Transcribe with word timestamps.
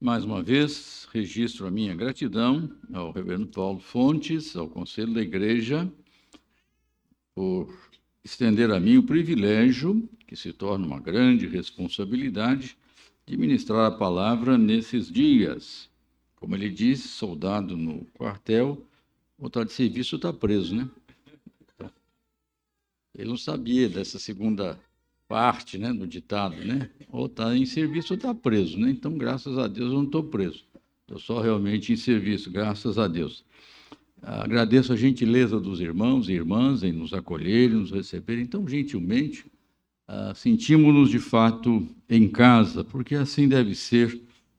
Mais 0.00 0.24
uma 0.24 0.42
vez, 0.42 1.08
registro 1.12 1.66
a 1.66 1.70
minha 1.70 1.94
gratidão 1.94 2.70
ao 2.92 3.12
Reverendo 3.12 3.46
Paulo 3.46 3.78
Fontes, 3.78 4.54
ao 4.56 4.68
Conselho 4.68 5.14
da 5.14 5.22
Igreja, 5.22 5.90
por 7.34 7.72
estender 8.22 8.70
a 8.70 8.80
mim 8.80 8.98
o 8.98 9.02
privilégio, 9.02 10.06
que 10.26 10.36
se 10.36 10.52
torna 10.52 10.86
uma 10.86 11.00
grande 11.00 11.46
responsabilidade, 11.46 12.76
de 13.24 13.36
ministrar 13.36 13.86
a 13.86 13.96
palavra 13.96 14.58
nesses 14.58 15.10
dias. 15.10 15.88
Como 16.36 16.54
ele 16.54 16.68
disse, 16.68 17.08
soldado 17.08 17.76
no 17.76 18.04
quartel, 18.06 18.86
está 19.42 19.64
de 19.64 19.72
serviço 19.72 20.16
está 20.16 20.32
preso, 20.32 20.74
né? 20.74 20.90
Ele 23.14 23.28
não 23.28 23.36
sabia 23.36 23.88
dessa 23.88 24.18
segunda 24.18 24.78
parte 25.34 25.78
né, 25.78 25.92
do 25.92 26.06
ditado, 26.06 26.54
né? 26.64 26.88
Ou 27.08 27.26
está 27.26 27.56
em 27.56 27.66
serviço 27.66 28.12
ou 28.12 28.16
está 28.16 28.32
preso, 28.32 28.78
né? 28.78 28.88
Então, 28.88 29.18
graças 29.18 29.58
a 29.58 29.66
Deus, 29.66 29.90
eu 29.90 29.96
não 29.96 30.04
estou 30.04 30.22
preso. 30.22 30.62
Estou 31.02 31.18
só 31.18 31.40
realmente 31.40 31.92
em 31.92 31.96
serviço, 31.96 32.52
graças 32.52 32.98
a 32.98 33.08
Deus. 33.08 33.44
Agradeço 34.22 34.92
a 34.92 34.96
gentileza 34.96 35.58
dos 35.58 35.80
irmãos 35.80 36.28
e 36.28 36.34
irmãs 36.34 36.84
em 36.84 36.92
nos 36.92 37.12
acolherem, 37.12 37.78
nos 37.78 37.90
receberem 37.90 38.46
tão 38.46 38.68
gentilmente. 38.68 39.44
Uh, 40.08 40.32
Sentimos-nos 40.36 41.10
de 41.10 41.18
fato 41.18 41.84
em 42.08 42.28
casa, 42.28 42.84
porque 42.84 43.16
assim 43.16 43.48
deve 43.48 43.74
ser 43.74 44.16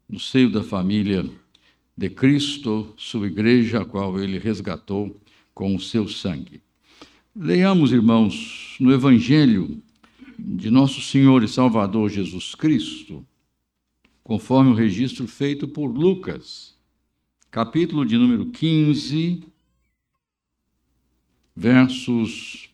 no 0.10 0.20
seio 0.20 0.52
da 0.52 0.62
família 0.62 1.26
de 1.98 2.10
Cristo, 2.10 2.94
sua 2.98 3.28
igreja, 3.28 3.84
a 3.84 3.86
qual 3.86 4.20
ele 4.20 4.40
resgatou 4.40 5.16
com 5.54 5.74
o 5.74 5.80
seu 5.80 6.06
sangue. 6.06 6.62
Leiamos, 7.34 7.94
irmãos, 7.94 8.76
no 8.78 8.92
Evangelho 8.92 9.82
de 10.38 10.70
nosso 10.70 11.02
Senhor 11.02 11.44
e 11.44 11.48
Salvador 11.48 12.10
Jesus 12.10 12.56
Cristo, 12.56 13.26
conforme 14.24 14.72
o 14.72 14.76
registro 14.76 15.28
feito 15.28 15.68
por 15.68 15.88
Lucas, 15.88 16.76
capítulo 17.50 18.06
de 18.06 18.18
número 18.18 18.48
15, 18.48 19.44
versos 21.56 22.70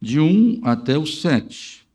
de 0.00 0.18
1 0.18 0.60
até 0.62 0.98
o 0.98 1.06
7. 1.06 1.86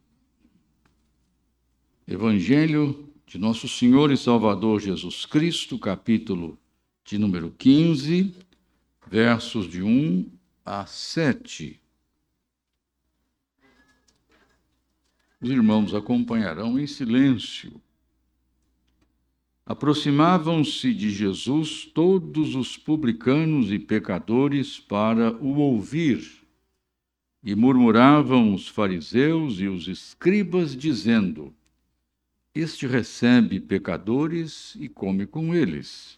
Evangelho 2.08 3.10
de 3.26 3.38
Nosso 3.38 3.68
Senhor 3.68 4.12
e 4.12 4.18
Salvador 4.18 4.80
Jesus 4.80 5.26
Cristo, 5.26 5.80
capítulo 5.80 6.58
de 7.04 7.18
número 7.18 7.50
15, 7.58 8.34
versos 9.10 9.70
de 9.70 9.82
1 9.82 10.30
a 10.66 10.86
7. 10.86 11.83
Os 15.44 15.50
irmãos 15.50 15.94
acompanharão 15.94 16.80
em 16.80 16.88
silêncio. 16.88 17.74
Aproximavam-se 19.66 20.94
de 20.94 21.10
Jesus 21.10 21.84
todos 21.84 22.56
os 22.56 22.78
publicanos 22.78 23.70
e 23.70 23.78
pecadores 23.78 24.80
para 24.80 25.36
o 25.44 25.58
ouvir, 25.58 26.26
e 27.44 27.54
murmuravam 27.56 28.54
os 28.54 28.70
fariseus 28.70 29.60
e 29.60 29.68
os 29.68 29.90
escribas, 29.90 30.78
dizendo: 30.78 31.54
Este 32.56 32.88
recebe 32.88 33.60
pecadores 33.60 34.78
e 34.80 34.88
come 34.88 35.26
com 35.26 35.54
eles. 35.54 36.18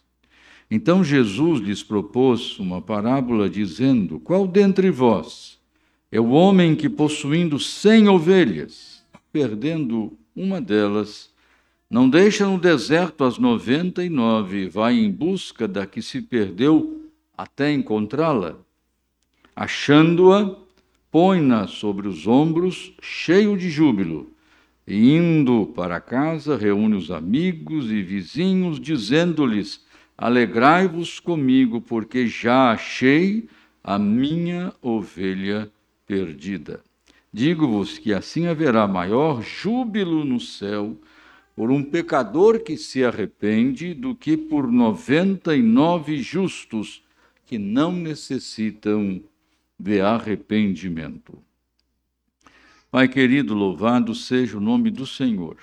Então 0.70 1.02
Jesus 1.02 1.60
lhes 1.60 1.82
propôs 1.82 2.60
uma 2.60 2.80
parábola, 2.80 3.50
dizendo: 3.50 4.20
Qual 4.20 4.46
dentre 4.46 4.88
vós 4.88 5.58
é 6.12 6.20
o 6.20 6.30
homem 6.30 6.76
que, 6.76 6.88
possuindo 6.88 7.58
cem 7.58 8.08
ovelhas, 8.08 8.95
perdendo 9.36 10.16
uma 10.34 10.62
delas, 10.62 11.30
não 11.90 12.08
deixa 12.08 12.46
no 12.46 12.58
deserto 12.58 13.22
as 13.22 13.36
noventa 13.36 14.02
e 14.02 14.08
nove 14.08 14.66
vai 14.66 14.94
em 14.94 15.10
busca 15.10 15.68
da 15.68 15.84
que 15.84 16.00
se 16.00 16.22
perdeu 16.22 17.06
até 17.36 17.70
encontrá-la. 17.70 18.56
Achando-a, 19.54 20.56
põe-na 21.10 21.66
sobre 21.66 22.08
os 22.08 22.26
ombros, 22.26 22.94
cheio 23.02 23.58
de 23.58 23.68
júbilo, 23.68 24.32
e 24.86 25.14
indo 25.14 25.66
para 25.76 26.00
casa, 26.00 26.56
reúne 26.56 26.96
os 26.96 27.10
amigos 27.10 27.90
e 27.90 28.02
vizinhos, 28.02 28.80
dizendo-lhes: 28.80 29.84
Alegrai-vos 30.16 31.20
comigo, 31.20 31.82
porque 31.82 32.26
já 32.26 32.72
achei 32.72 33.50
a 33.84 33.98
minha 33.98 34.72
ovelha 34.80 35.70
perdida. 36.06 36.85
Digo-vos 37.38 37.98
que 37.98 38.14
assim 38.14 38.46
haverá 38.46 38.88
maior 38.88 39.42
júbilo 39.42 40.24
no 40.24 40.40
céu 40.40 40.98
por 41.54 41.70
um 41.70 41.82
pecador 41.82 42.60
que 42.60 42.78
se 42.78 43.04
arrepende 43.04 43.92
do 43.92 44.14
que 44.14 44.38
por 44.38 44.72
noventa 44.72 45.54
e 45.54 45.60
nove 45.60 46.22
justos 46.22 47.04
que 47.44 47.58
não 47.58 47.92
necessitam 47.92 49.22
de 49.78 50.00
arrependimento. 50.00 51.38
Pai 52.90 53.06
querido, 53.06 53.52
louvado 53.52 54.14
seja 54.14 54.56
o 54.56 54.60
nome 54.60 54.90
do 54.90 55.06
Senhor, 55.06 55.58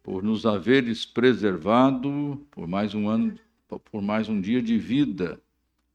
por 0.00 0.22
nos 0.22 0.46
haveres 0.46 1.04
preservado 1.04 2.40
por 2.52 2.68
mais 2.68 2.94
um 2.94 3.08
ano, 3.08 3.36
por 3.90 4.00
mais 4.00 4.28
um 4.28 4.40
dia 4.40 4.62
de 4.62 4.78
vida, 4.78 5.42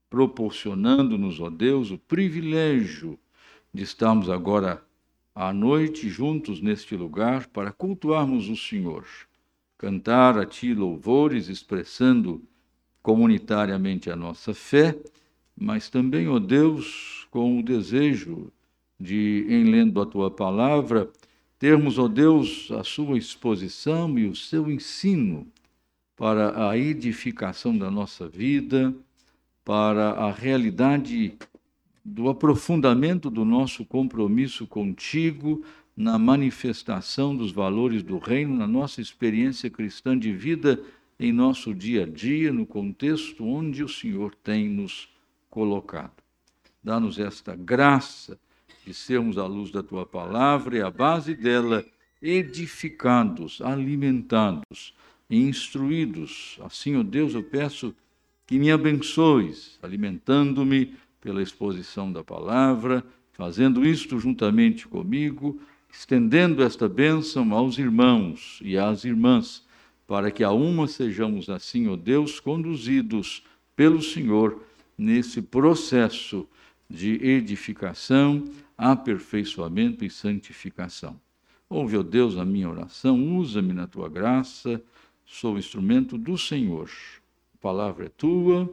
proporcionando-nos, 0.09 1.39
ó 1.39 1.49
Deus, 1.49 1.89
o 1.89 1.97
privilégio 1.97 3.17
de 3.73 3.83
estarmos 3.83 4.29
agora 4.29 4.88
à 5.39 5.53
noite 5.53 6.09
juntos 6.09 6.59
neste 6.59 6.97
lugar 6.97 7.47
para 7.47 7.71
cultuarmos 7.71 8.49
o 8.49 8.57
Senhor, 8.57 9.05
cantar 9.77 10.37
a 10.37 10.45
Ti 10.45 10.73
louvores, 10.73 11.47
expressando 11.47 12.43
comunitariamente 13.01 14.11
a 14.11 14.17
nossa 14.17 14.53
fé, 14.53 14.99
mas 15.55 15.89
também, 15.89 16.27
ó 16.27 16.39
Deus, 16.39 17.25
com 17.31 17.57
o 17.57 17.63
desejo 17.63 18.51
de, 18.99 19.45
em 19.47 19.63
lendo 19.63 20.01
a 20.01 20.05
Tua 20.05 20.29
palavra, 20.29 21.09
termos, 21.57 21.97
ó 21.97 22.09
Deus, 22.09 22.69
a 22.71 22.83
Sua 22.83 23.17
exposição 23.17 24.19
e 24.19 24.27
o 24.27 24.35
Seu 24.35 24.69
ensino 24.69 25.47
para 26.17 26.69
a 26.69 26.77
edificação 26.77 27.77
da 27.77 27.89
nossa 27.89 28.27
vida, 28.27 28.93
para 29.63 30.09
a 30.09 30.33
realidade 30.33 31.37
do 32.09 32.27
aprofundamento 32.27 33.29
do 33.29 33.45
nosso 33.45 33.85
compromisso 33.85 34.65
contigo 34.65 35.63
na 35.95 36.17
manifestação 36.17 37.35
dos 37.35 37.51
valores 37.51 38.01
do 38.01 38.17
reino, 38.17 38.57
na 38.57 38.65
nossa 38.65 38.99
experiência 38.99 39.69
cristã 39.69 40.17
de 40.17 40.33
vida, 40.33 40.81
em 41.19 41.31
nosso 41.31 41.73
dia 41.73 42.03
a 42.03 42.05
dia, 42.07 42.51
no 42.51 42.65
contexto 42.65 43.45
onde 43.45 43.83
o 43.83 43.89
Senhor 43.89 44.33
tem 44.33 44.67
nos 44.67 45.09
colocado. 45.49 46.23
Dá-nos 46.83 47.19
esta 47.19 47.55
graça 47.55 48.39
de 48.85 48.93
sermos 48.93 49.37
a 49.37 49.45
luz 49.45 49.69
da 49.69 49.83
tua 49.83 50.05
palavra 50.05 50.77
e 50.77 50.81
a 50.81 50.89
base 50.89 51.35
dela 51.35 51.85
edificados, 52.21 53.61
alimentados 53.61 54.95
e 55.29 55.37
instruídos. 55.37 56.57
Assim, 56.63 56.95
ó 56.95 57.03
Deus, 57.03 57.33
eu 57.33 57.43
peço 57.43 57.93
que 58.47 58.57
me 58.57 58.71
abençoes, 58.71 59.77
alimentando-me 59.83 60.95
pela 61.21 61.41
exposição 61.41 62.11
da 62.11 62.23
palavra, 62.23 63.03
fazendo 63.33 63.85
isto 63.85 64.19
juntamente 64.19 64.87
comigo, 64.87 65.59
estendendo 65.91 66.61
esta 66.61 66.87
bênção 66.87 67.53
aos 67.53 67.77
irmãos 67.77 68.59
e 68.61 68.77
às 68.77 69.03
irmãs, 69.03 69.65
para 70.07 70.31
que 70.31 70.43
a 70.43 70.51
uma 70.51 70.87
sejamos 70.87 71.49
assim, 71.49 71.87
ó 71.87 71.95
Deus, 71.95 72.39
conduzidos 72.39 73.43
pelo 73.75 74.01
Senhor 74.01 74.63
nesse 74.97 75.41
processo 75.41 76.47
de 76.89 77.23
edificação, 77.23 78.43
aperfeiçoamento 78.77 80.03
e 80.03 80.09
santificação. 80.09 81.19
Ouve, 81.69 81.97
ó 81.97 82.03
Deus, 82.03 82.37
a 82.37 82.43
minha 82.43 82.69
oração, 82.69 83.37
usa-me 83.37 83.73
na 83.73 83.85
tua 83.85 84.09
graça, 84.09 84.81
sou 85.25 85.57
instrumento 85.57 86.17
do 86.17 86.37
Senhor. 86.37 86.89
A 87.53 87.57
palavra 87.61 88.07
é 88.07 88.09
tua 88.09 88.69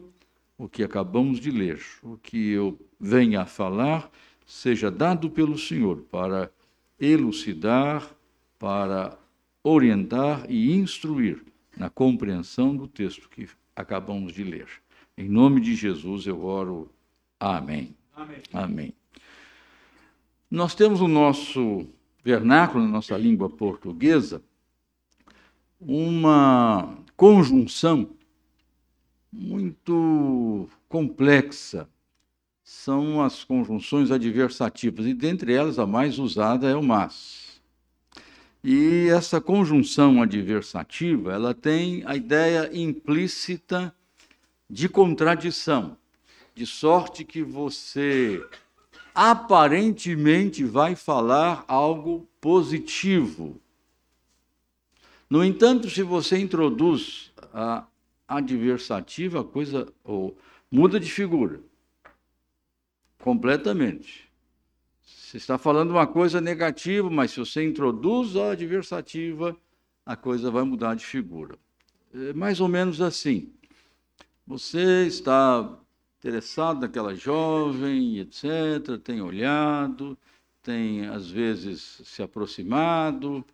o 0.58 0.68
que 0.68 0.82
acabamos 0.82 1.38
de 1.38 1.50
ler, 1.50 1.80
o 2.02 2.16
que 2.16 2.50
eu 2.50 2.78
venha 2.98 3.42
a 3.42 3.46
falar, 3.46 4.10
seja 4.46 4.90
dado 4.90 5.28
pelo 5.30 5.58
Senhor 5.58 6.02
para 6.10 6.50
elucidar, 6.98 8.08
para 8.58 9.18
orientar 9.62 10.46
e 10.48 10.72
instruir 10.72 11.42
na 11.76 11.90
compreensão 11.90 12.74
do 12.74 12.88
texto 12.88 13.28
que 13.28 13.48
acabamos 13.74 14.32
de 14.32 14.42
ler. 14.44 14.68
Em 15.16 15.28
nome 15.28 15.60
de 15.60 15.74
Jesus 15.74 16.26
eu 16.26 16.44
oro. 16.44 16.90
Amém. 17.38 17.94
Amém. 18.14 18.42
Amém. 18.52 18.94
Nós 20.50 20.74
temos 20.74 21.00
o 21.00 21.08
nosso 21.08 21.86
vernáculo, 22.24 22.84
na 22.84 22.90
nossa 22.90 23.16
língua 23.16 23.50
portuguesa, 23.50 24.42
uma 25.78 26.96
conjunção 27.16 28.08
muito 29.36 30.68
complexa 30.88 31.88
são 32.64 33.22
as 33.22 33.44
conjunções 33.44 34.10
adversativas, 34.10 35.06
e 35.06 35.14
dentre 35.14 35.52
elas 35.52 35.78
a 35.78 35.86
mais 35.86 36.18
usada 36.18 36.68
é 36.68 36.74
o 36.74 36.82
mas. 36.82 37.60
E 38.64 39.06
essa 39.08 39.40
conjunção 39.40 40.20
adversativa, 40.20 41.32
ela 41.32 41.54
tem 41.54 42.02
a 42.06 42.16
ideia 42.16 42.68
implícita 42.76 43.94
de 44.68 44.88
contradição, 44.88 45.96
de 46.54 46.66
sorte 46.66 47.24
que 47.24 47.42
você 47.42 48.44
aparentemente 49.14 50.64
vai 50.64 50.96
falar 50.96 51.64
algo 51.68 52.26
positivo. 52.40 53.60
No 55.30 55.44
entanto, 55.44 55.88
se 55.88 56.02
você 56.02 56.38
introduz 56.38 57.30
a 57.54 57.84
adversativa, 58.28 59.40
a 59.40 59.44
coisa 59.44 59.92
ou, 60.04 60.36
muda 60.70 60.98
de 60.98 61.10
figura 61.10 61.60
completamente. 63.26 64.30
Você 65.02 65.36
está 65.36 65.58
falando 65.58 65.90
uma 65.90 66.06
coisa 66.06 66.40
negativa, 66.40 67.10
mas 67.10 67.32
se 67.32 67.40
você 67.40 67.64
introduz 67.64 68.36
a 68.36 68.52
adversativa, 68.52 69.56
a 70.04 70.14
coisa 70.14 70.48
vai 70.48 70.62
mudar 70.62 70.94
de 70.94 71.04
figura. 71.04 71.58
É 72.14 72.32
mais 72.32 72.60
ou 72.60 72.68
menos 72.68 73.00
assim. 73.00 73.52
Você 74.46 75.08
está 75.08 75.76
interessado 76.20 76.80
naquela 76.82 77.16
jovem, 77.16 78.20
etc., 78.20 78.96
tem 79.02 79.20
olhado, 79.20 80.16
tem 80.62 81.06
às 81.06 81.28
vezes 81.28 82.00
se 82.04 82.22
aproximado, 82.22 83.44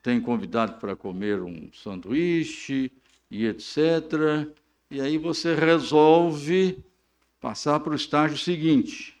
tem 0.00 0.20
convidado 0.20 0.78
para 0.78 0.94
comer 0.94 1.42
um 1.42 1.68
sanduíche 1.72 2.92
e 3.30 3.46
etc. 3.46 4.48
E 4.90 5.00
aí 5.00 5.18
você 5.18 5.54
resolve 5.54 6.78
passar 7.40 7.80
para 7.80 7.92
o 7.92 7.96
estágio 7.96 8.38
seguinte 8.38 9.16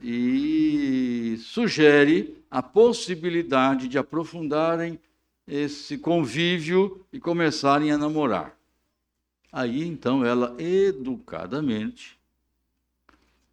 e 0.00 1.36
sugere 1.40 2.42
a 2.50 2.62
possibilidade 2.62 3.88
de 3.88 3.98
aprofundarem 3.98 4.98
esse 5.46 5.98
convívio 5.98 7.04
e 7.12 7.18
começarem 7.18 7.90
a 7.90 7.98
namorar. 7.98 8.56
Aí 9.50 9.82
então 9.82 10.24
ela 10.24 10.54
educadamente 10.58 12.18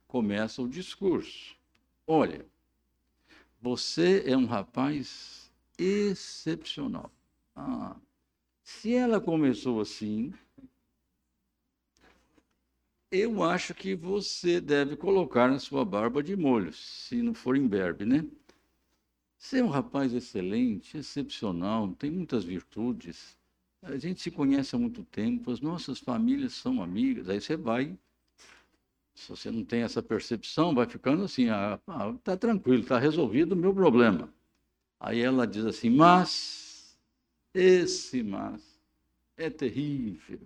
começa 0.07 0.61
o 0.61 0.67
discurso. 0.67 1.55
Olha, 2.05 2.45
você 3.61 4.23
é 4.25 4.37
um 4.37 4.45
rapaz 4.45 5.51
excepcional. 5.77 7.11
Ah, 7.55 7.95
se 8.65 8.95
ela 8.95 9.21
começou 9.21 9.79
assim, 9.79 10.33
eu 13.11 13.43
acho 13.43 13.75
que 13.75 13.95
você 13.95 14.59
deve 14.59 14.97
colocar 14.97 15.47
na 15.47 15.59
sua 15.59 15.85
barba 15.85 16.23
de 16.23 16.35
molho, 16.35 16.73
se 16.73 17.21
não 17.21 17.35
for 17.35 17.55
imberbe, 17.55 18.05
né? 18.05 18.25
Você 19.37 19.59
é 19.59 19.63
um 19.63 19.69
rapaz 19.69 20.13
excelente, 20.13 20.97
excepcional, 20.97 21.87
tem 21.93 22.09
muitas 22.09 22.43
virtudes. 22.43 23.37
A 23.83 23.97
gente 23.97 24.19
se 24.19 24.31
conhece 24.31 24.75
há 24.75 24.79
muito 24.79 25.03
tempo, 25.03 25.51
as 25.51 25.61
nossas 25.61 25.99
famílias 25.99 26.53
são 26.53 26.81
amigas. 26.81 27.29
Aí 27.29 27.39
você 27.39 27.55
vai, 27.55 27.95
se 29.13 29.29
você 29.29 29.51
não 29.51 29.63
tem 29.63 29.83
essa 29.83 30.01
percepção, 30.01 30.73
vai 30.73 30.87
ficando 30.87 31.23
assim: 31.23 31.49
ah, 31.49 31.79
tá 32.23 32.35
tranquilo, 32.35 32.81
está 32.81 32.97
resolvido 32.97 33.51
o 33.51 33.55
meu 33.55 33.75
problema. 33.75 34.33
Aí 34.99 35.19
ela 35.19 35.45
diz 35.45 35.65
assim: 35.65 35.91
mas, 35.91 36.64
esse 37.55 38.21
mas 38.21 38.61
é 39.37 39.49
terrível 39.49 40.39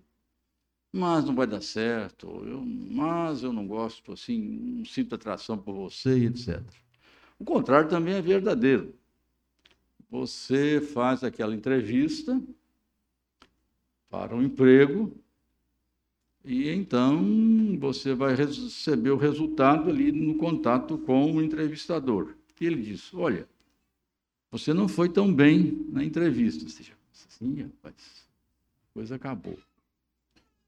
mas 0.92 1.24
não 1.26 1.36
vai 1.36 1.46
dar 1.46 1.62
certo, 1.62 2.28
eu, 2.46 2.62
mas 2.66 3.44
eu 3.44 3.54
não 3.54 3.68
gosto, 3.68 4.12
assim, 4.12 4.40
não 4.40 4.86
sinto 4.86 5.14
atração 5.14 5.58
por 5.58 5.74
você, 5.74 6.26
etc. 6.26 6.62
O 7.38 7.46
contrário 7.46 7.88
também 7.88 8.16
é 8.16 8.22
verdadeiro. 8.22 8.94
Você 10.10 10.82
faz 10.82 11.24
aquela 11.24 11.54
entrevista 11.54 12.42
para 14.10 14.36
um 14.36 14.42
emprego 14.42 15.16
e 16.44 16.70
então 16.70 17.78
você 17.80 18.16
vai 18.16 18.34
receber 18.34 19.12
o 19.12 19.18
resultado 19.18 19.92
ali 19.92 20.12
no 20.12 20.36
contato 20.36 20.98
com 20.98 21.32
o 21.32 21.42
entrevistador. 21.44 22.34
E 22.60 22.66
ele 22.66 22.82
diz: 22.82 23.14
Olha, 23.14 23.48
você 24.50 24.74
não 24.74 24.88
foi 24.88 25.10
tão 25.10 25.32
bem 25.32 25.86
na 25.92 26.04
entrevista. 26.04 26.64
Ou 26.64 26.70
seja, 26.70 26.99
assim, 27.27 27.63
rapaz, 27.63 28.27
a 28.89 28.94
coisa 28.94 29.16
acabou. 29.16 29.57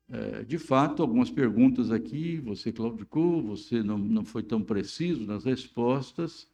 É, 0.10 0.44
de 0.44 0.58
fato, 0.58 1.02
algumas 1.02 1.30
perguntas 1.30 1.90
aqui, 1.90 2.38
você 2.38 2.72
claudicou, 2.72 3.42
você 3.42 3.82
não, 3.82 3.98
não 3.98 4.26
foi 4.26 4.44
tão 4.44 4.62
preciso 4.62 5.26
nas 5.26 5.46
respostas, 5.46 6.50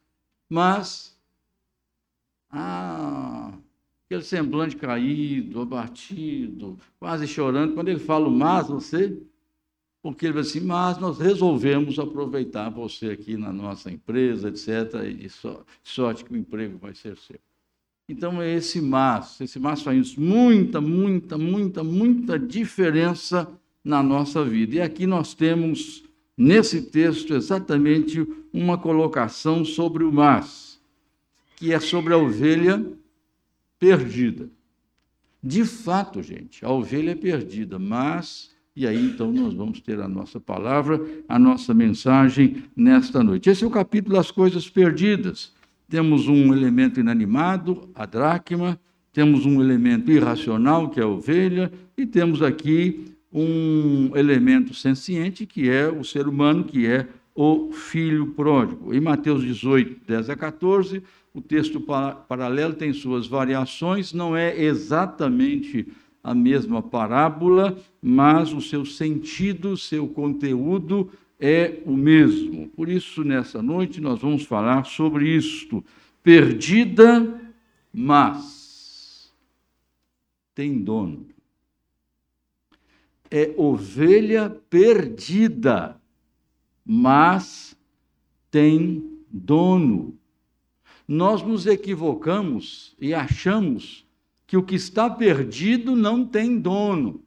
mas 0.48 1.18
ah, 2.50 3.52
aquele 4.06 4.22
semblante 4.22 4.76
caído, 4.76 5.60
abatido, 5.60 6.78
quase 6.98 7.26
chorando, 7.26 7.74
quando 7.74 7.88
ele 7.88 7.98
fala 7.98 8.30
mas, 8.30 8.68
você, 8.68 9.20
porque 10.00 10.26
ele 10.26 10.34
vai 10.34 10.42
assim, 10.42 10.60
mas 10.60 10.98
nós 10.98 11.18
resolvemos 11.18 11.98
aproveitar 11.98 12.70
você 12.70 13.10
aqui 13.10 13.36
na 13.36 13.52
nossa 13.52 13.90
empresa, 13.90 14.48
etc., 14.48 15.04
e 15.20 15.28
só, 15.28 15.64
sorte 15.82 16.24
que 16.24 16.32
o 16.32 16.36
emprego 16.36 16.78
vai 16.78 16.94
ser 16.94 17.16
seu. 17.16 17.40
Então 18.08 18.40
é 18.40 18.54
esse 18.54 18.80
mas, 18.80 19.38
esse 19.38 19.58
mas 19.58 19.82
faz 19.82 20.16
muita, 20.16 20.80
muita, 20.80 21.36
muita, 21.36 21.84
muita 21.84 22.38
diferença 22.38 23.46
na 23.84 24.02
nossa 24.02 24.42
vida. 24.42 24.76
E 24.76 24.80
aqui 24.80 25.06
nós 25.06 25.34
temos 25.34 26.04
nesse 26.34 26.80
texto 26.80 27.34
exatamente 27.34 28.26
uma 28.50 28.78
colocação 28.78 29.62
sobre 29.62 30.04
o 30.04 30.12
mas, 30.12 30.80
que 31.54 31.70
é 31.70 31.78
sobre 31.78 32.14
a 32.14 32.16
ovelha 32.16 32.82
perdida. 33.78 34.48
De 35.44 35.64
fato, 35.66 36.22
gente, 36.22 36.64
a 36.64 36.70
ovelha 36.70 37.10
é 37.10 37.14
perdida, 37.14 37.78
mas 37.78 38.56
e 38.74 38.86
aí 38.86 39.04
então 39.04 39.30
nós 39.30 39.52
vamos 39.52 39.80
ter 39.80 40.00
a 40.00 40.08
nossa 40.08 40.40
palavra, 40.40 40.98
a 41.28 41.38
nossa 41.38 41.74
mensagem 41.74 42.62
nesta 42.74 43.22
noite. 43.22 43.50
Esse 43.50 43.64
é 43.64 43.66
o 43.66 43.70
capítulo 43.70 44.16
das 44.16 44.30
coisas 44.30 44.70
perdidas 44.70 45.52
temos 45.88 46.28
um 46.28 46.52
elemento 46.52 47.00
inanimado, 47.00 47.88
a 47.94 48.04
dracma, 48.04 48.78
temos 49.12 49.46
um 49.46 49.60
elemento 49.60 50.10
irracional, 50.10 50.90
que 50.90 51.00
é 51.00 51.02
a 51.02 51.08
ovelha, 51.08 51.72
e 51.96 52.04
temos 52.04 52.42
aqui 52.42 53.14
um 53.32 54.12
elemento 54.14 54.74
senciente, 54.74 55.46
que 55.46 55.68
é 55.68 55.88
o 55.88 56.04
ser 56.04 56.28
humano, 56.28 56.64
que 56.64 56.86
é 56.86 57.06
o 57.34 57.72
filho 57.72 58.28
pródigo. 58.28 58.92
Em 58.94 59.00
Mateus 59.00 59.42
18, 59.42 60.00
10 60.06 60.30
a 60.30 60.36
14, 60.36 61.02
o 61.32 61.40
texto 61.40 61.80
paralelo 61.80 62.74
tem 62.74 62.92
suas 62.92 63.26
variações, 63.26 64.12
não 64.12 64.36
é 64.36 64.60
exatamente 64.60 65.86
a 66.22 66.34
mesma 66.34 66.82
parábola, 66.82 67.78
mas 68.02 68.52
o 68.52 68.60
seu 68.60 68.84
sentido, 68.84 69.76
seu 69.76 70.08
conteúdo 70.08 71.10
é 71.38 71.80
o 71.86 71.96
mesmo. 71.96 72.68
Por 72.70 72.88
isso, 72.88 73.22
nessa 73.22 73.62
noite, 73.62 74.00
nós 74.00 74.20
vamos 74.20 74.44
falar 74.44 74.84
sobre 74.84 75.28
isto. 75.28 75.84
Perdida, 76.22 77.52
mas 77.92 79.32
tem 80.54 80.82
dono. 80.82 81.26
É 83.30 83.54
ovelha 83.56 84.50
perdida, 84.50 86.00
mas 86.84 87.76
tem 88.50 89.22
dono. 89.30 90.18
Nós 91.06 91.42
nos 91.42 91.66
equivocamos 91.66 92.96
e 93.00 93.14
achamos 93.14 94.06
que 94.46 94.56
o 94.56 94.62
que 94.62 94.74
está 94.74 95.08
perdido 95.08 95.94
não 95.94 96.26
tem 96.26 96.58
dono. 96.58 97.22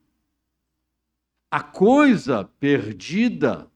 A 1.49 1.61
coisa 1.61 2.43
perdida 2.59 3.70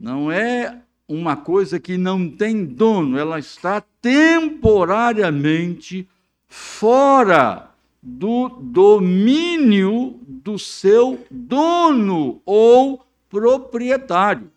não 0.00 0.32
é 0.32 0.80
uma 1.06 1.36
coisa 1.36 1.78
que 1.78 1.98
não 1.98 2.30
tem 2.30 2.64
dono, 2.64 3.18
ela 3.18 3.38
está 3.38 3.82
temporariamente 4.00 6.08
fora 6.48 7.68
do 8.02 8.48
domínio 8.48 10.18
do 10.26 10.58
seu 10.58 11.22
dono 11.30 12.40
ou 12.46 13.04
proprietário. 13.28 14.50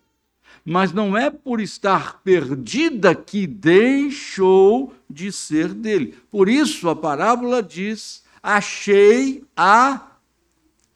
Mas 0.64 0.94
não 0.94 1.18
é 1.18 1.30
por 1.30 1.60
estar 1.60 2.22
perdida 2.24 3.14
que 3.14 3.46
deixou 3.46 4.94
de 5.10 5.30
ser 5.30 5.74
dele. 5.74 6.16
Por 6.32 6.48
isso 6.48 6.88
a 6.88 6.96
parábola 6.96 7.62
diz: 7.62 8.24
achei 8.42 9.44
a 9.58 10.14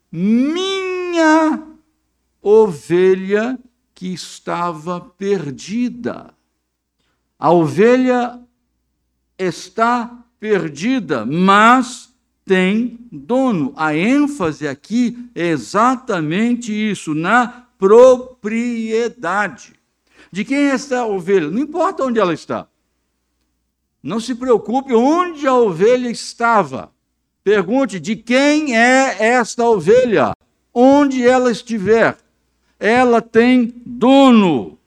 minha 0.09 1.63
ovelha 2.41 3.59
que 3.97 4.13
estava 4.13 5.01
perdida. 5.01 6.31
A 7.39 7.51
ovelha 7.51 8.39
está 9.39 10.23
perdida, 10.39 11.25
mas 11.25 12.13
tem 12.45 12.99
dono. 13.11 13.73
A 13.75 13.95
ênfase 13.95 14.67
aqui 14.67 15.27
é 15.33 15.47
exatamente 15.47 16.71
isso, 16.71 17.15
na 17.15 17.47
propriedade. 17.79 19.73
De 20.31 20.45
quem 20.45 20.57
é 20.57 20.69
essa 20.69 21.03
ovelha? 21.03 21.49
Não 21.49 21.61
importa 21.61 22.03
onde 22.03 22.19
ela 22.19 22.35
está. 22.35 22.67
Não 24.03 24.19
se 24.19 24.35
preocupe 24.35 24.93
onde 24.93 25.47
a 25.47 25.55
ovelha 25.55 26.11
estava. 26.11 26.93
Pergunte 27.43 27.99
de 27.99 28.15
quem 28.15 28.77
é 28.77 29.23
esta 29.23 29.67
ovelha. 29.67 30.33
Onde 30.71 31.27
ela 31.27 31.49
estiver, 31.51 32.15
ela 32.79 33.21
tem 33.21 33.73
dono. 33.85 34.77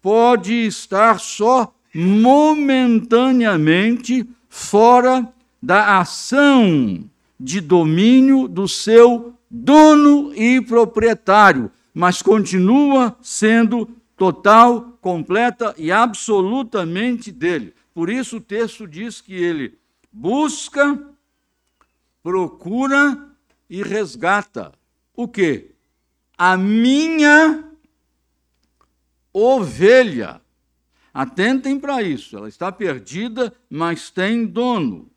Pode 0.00 0.54
estar 0.66 1.20
só 1.20 1.72
momentaneamente 1.94 4.26
fora 4.48 5.32
da 5.62 5.98
ação 5.98 7.04
de 7.38 7.60
domínio 7.60 8.48
do 8.48 8.66
seu 8.68 9.34
dono 9.50 10.32
e 10.34 10.60
proprietário, 10.60 11.70
mas 11.92 12.22
continua 12.22 13.16
sendo 13.20 13.88
total, 14.16 14.96
completa 15.00 15.74
e 15.76 15.92
absolutamente 15.92 17.30
dele. 17.30 17.74
Por 17.94 18.10
isso 18.10 18.36
o 18.36 18.40
texto 18.40 18.86
diz 18.86 19.20
que 19.20 19.34
ele 19.34 19.78
busca, 20.12 20.98
procura 22.22 23.28
e 23.68 23.82
resgata. 23.82 24.72
O 25.14 25.28
que? 25.28 25.75
A 26.38 26.56
minha 26.56 27.64
ovelha. 29.32 30.40
Atentem 31.12 31.80
para 31.80 32.02
isso, 32.02 32.36
ela 32.36 32.48
está 32.48 32.70
perdida, 32.70 33.52
mas 33.70 34.10
tem 34.10 34.44
dono. 34.44 35.10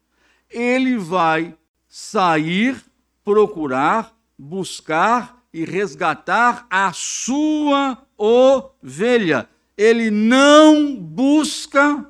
Ele 0.49 0.97
vai 0.97 1.55
sair, 1.87 2.81
procurar, 3.23 4.15
buscar 4.37 5.43
e 5.53 5.65
resgatar 5.65 6.65
a 6.69 6.93
sua 6.93 7.97
ovelha. 8.17 9.49
Ele 9.77 10.09
não 10.09 10.95
busca, 10.95 12.05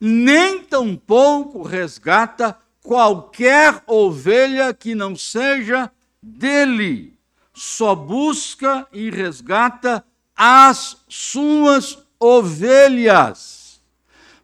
nem 0.00 0.62
tampouco 0.62 1.62
resgata 1.62 2.56
qualquer 2.82 3.82
ovelha 3.86 4.72
que 4.72 4.94
não 4.94 5.16
seja 5.16 5.90
dele. 6.22 7.15
Só 7.56 7.94
busca 7.94 8.86
e 8.92 9.08
resgata 9.08 10.04
as 10.36 10.98
suas 11.08 11.98
ovelhas. 12.20 13.80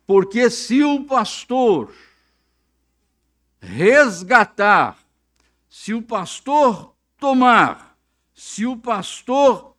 Porque 0.07 0.49
se 0.49 0.83
o 0.83 1.05
pastor 1.05 1.93
resgatar, 3.61 4.97
se 5.69 5.93
o 5.93 6.01
pastor 6.01 6.95
tomar, 7.19 7.99
se 8.35 8.65
o 8.65 8.79
pastor 8.79 9.77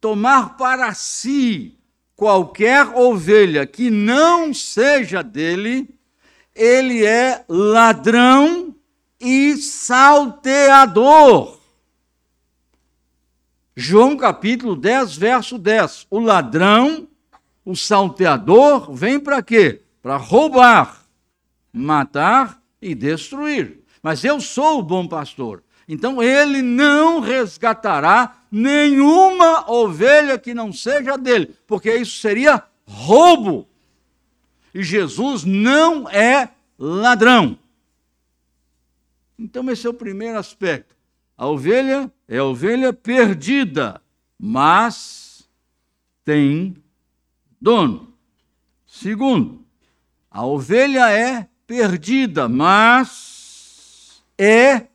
tomar 0.00 0.56
para 0.56 0.94
si 0.94 1.76
qualquer 2.14 2.86
ovelha 2.94 3.66
que 3.66 3.90
não 3.90 4.54
seja 4.54 5.20
dele, 5.20 5.92
ele 6.54 7.04
é 7.04 7.44
ladrão 7.48 8.72
e 9.20 9.56
salteador. 9.56 11.57
João 13.80 14.16
capítulo 14.16 14.74
10, 14.74 15.16
verso 15.16 15.56
10. 15.56 16.08
O 16.10 16.18
ladrão, 16.18 17.06
o 17.64 17.76
salteador, 17.76 18.92
vem 18.92 19.20
para 19.20 19.40
quê? 19.40 19.82
Para 20.02 20.16
roubar, 20.16 21.04
matar 21.72 22.60
e 22.82 22.92
destruir. 22.92 23.84
Mas 24.02 24.24
eu 24.24 24.40
sou 24.40 24.80
o 24.80 24.82
bom 24.82 25.06
pastor. 25.06 25.62
Então 25.86 26.20
ele 26.20 26.60
não 26.60 27.20
resgatará 27.20 28.38
nenhuma 28.50 29.70
ovelha 29.70 30.36
que 30.40 30.52
não 30.52 30.72
seja 30.72 31.16
dele, 31.16 31.54
porque 31.64 31.94
isso 31.94 32.18
seria 32.18 32.64
roubo. 32.84 33.68
E 34.74 34.82
Jesus 34.82 35.44
não 35.44 36.08
é 36.08 36.48
ladrão. 36.76 37.56
Então, 39.38 39.70
esse 39.70 39.86
é 39.86 39.90
o 39.90 39.94
primeiro 39.94 40.36
aspecto. 40.36 40.96
A 41.36 41.46
ovelha 41.46 42.12
é 42.28 42.42
ovelha 42.42 42.92
perdida, 42.92 44.02
mas 44.38 45.48
tem 46.22 46.76
dono. 47.58 48.12
Segundo, 48.86 49.64
a 50.30 50.44
ovelha 50.44 51.10
é 51.10 51.48
perdida, 51.66 52.46
mas 52.46 54.22
é 54.36 54.88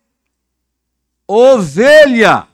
ovelha. 1.28 2.48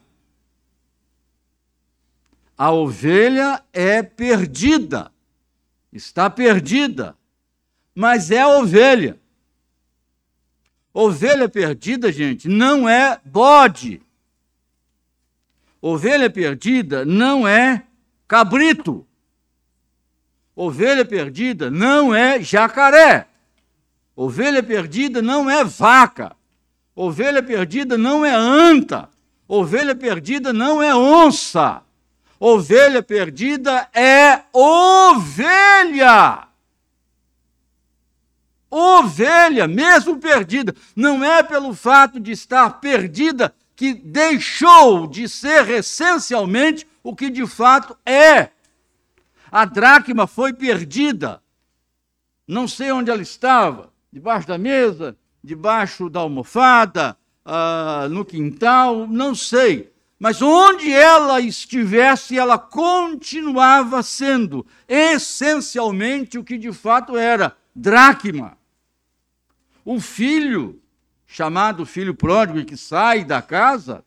A 2.57 2.71
ovelha 2.71 3.63
é 3.73 4.01
perdida, 4.01 5.11
está 5.91 6.29
perdida, 6.29 7.17
mas 7.93 8.31
é 8.31 8.45
ovelha. 8.47 9.19
Ovelha 10.93 11.47
perdida, 11.47 12.11
gente, 12.11 12.47
não 12.47 12.87
é 12.87 13.19
bode. 13.23 14.01
Ovelha 15.81 16.29
perdida 16.29 17.05
não 17.05 17.47
é 17.47 17.83
cabrito. 18.27 19.07
Ovelha 20.55 21.05
perdida 21.05 21.71
não 21.71 22.13
é 22.13 22.41
jacaré. 22.41 23.27
Ovelha 24.15 24.61
perdida 24.61 25.21
não 25.21 25.49
é 25.49 25.63
vaca. 25.63 26.35
Ovelha 26.95 27.41
perdida 27.41 27.97
não 27.97 28.25
é 28.25 28.33
anta. 28.35 29.09
Ovelha 29.47 29.95
perdida 29.95 30.51
não 30.51 30.83
é 30.83 30.93
onça. 30.93 31.81
Ovelha 32.39 33.01
perdida 33.01 33.87
é 33.93 34.43
ovelha 34.53 36.49
ovelha, 38.69 39.67
mesmo 39.67 40.17
perdida. 40.17 40.75
Não 40.95 41.23
é 41.23 41.41
pelo 41.41 41.73
fato 41.73 42.19
de 42.19 42.31
estar 42.31 42.79
perdida 42.79 43.53
que 43.79 43.93
deixou 43.93 45.07
de 45.07 45.29
ser 45.29 45.69
essencialmente 45.69 46.85
o 47.01 47.15
que 47.15 47.29
de 47.29 47.47
fato 47.47 47.95
é. 48.05 48.49
A 49.49 49.63
dracma 49.63 50.27
foi 50.27 50.51
perdida. 50.51 51.41
Não 52.45 52.67
sei 52.67 52.91
onde 52.91 53.09
ela 53.09 53.21
estava, 53.21 53.93
debaixo 54.11 54.45
da 54.45 54.57
mesa, 54.57 55.15
debaixo 55.41 56.09
da 56.09 56.19
almofada, 56.19 57.15
uh, 57.45 58.09
no 58.09 58.25
quintal, 58.25 59.07
não 59.07 59.33
sei. 59.33 59.93
Mas 60.19 60.41
onde 60.41 60.91
ela 60.91 61.39
estivesse, 61.39 62.37
ela 62.37 62.57
continuava 62.59 64.03
sendo 64.03 64.67
essencialmente 64.89 66.37
o 66.37 66.43
que 66.43 66.57
de 66.57 66.73
fato 66.73 67.15
era 67.15 67.55
dracma 67.73 68.59
o 69.85 69.99
filho, 69.99 70.79
chamado 71.31 71.85
filho 71.85 72.15
pródigo, 72.15 72.65
que 72.65 72.75
sai 72.75 73.23
da 73.23 73.39
casa, 73.39 74.03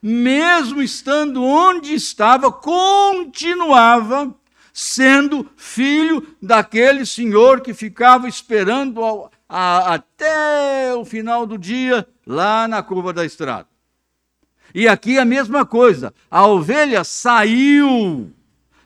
mesmo 0.00 0.80
estando 0.80 1.42
onde 1.42 1.92
estava, 1.92 2.50
continuava 2.52 4.32
sendo 4.72 5.50
filho 5.56 6.24
daquele 6.40 7.04
senhor 7.04 7.60
que 7.60 7.74
ficava 7.74 8.28
esperando 8.28 9.02
ao, 9.02 9.32
a, 9.48 9.94
até 9.94 10.94
o 10.94 11.04
final 11.04 11.44
do 11.44 11.58
dia 11.58 12.06
lá 12.24 12.68
na 12.68 12.80
curva 12.84 13.12
da 13.12 13.24
estrada. 13.24 13.66
E 14.72 14.86
aqui 14.86 15.18
a 15.18 15.24
mesma 15.24 15.66
coisa, 15.66 16.14
a 16.30 16.46
ovelha 16.46 17.02
saiu, 17.02 18.32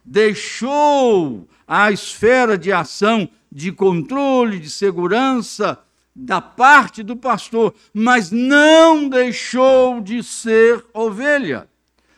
deixou 0.03 1.47
a 1.69 1.93
esfera 1.93 2.57
de 2.57 2.73
ação, 2.73 3.29
de 3.53 3.71
controle, 3.71 4.59
de 4.59 4.71
segurança 4.71 5.79
da 6.15 6.41
parte 6.41 7.03
do 7.03 7.17
pastor, 7.17 7.75
mas 7.93 8.31
não 8.31 9.09
deixou 9.09 10.01
de 10.01 10.23
ser 10.23 10.85
ovelha. 10.93 11.69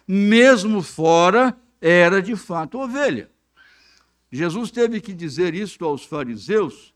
Mesmo 0.07 0.83
fora, 0.83 1.57
era 1.81 2.21
de 2.21 2.37
fato 2.37 2.79
ovelha. 2.79 3.31
Jesus 4.31 4.71
teve 4.71 5.01
que 5.01 5.15
dizer 5.15 5.55
isto 5.55 5.85
aos 5.85 6.05
fariseus 6.05 6.95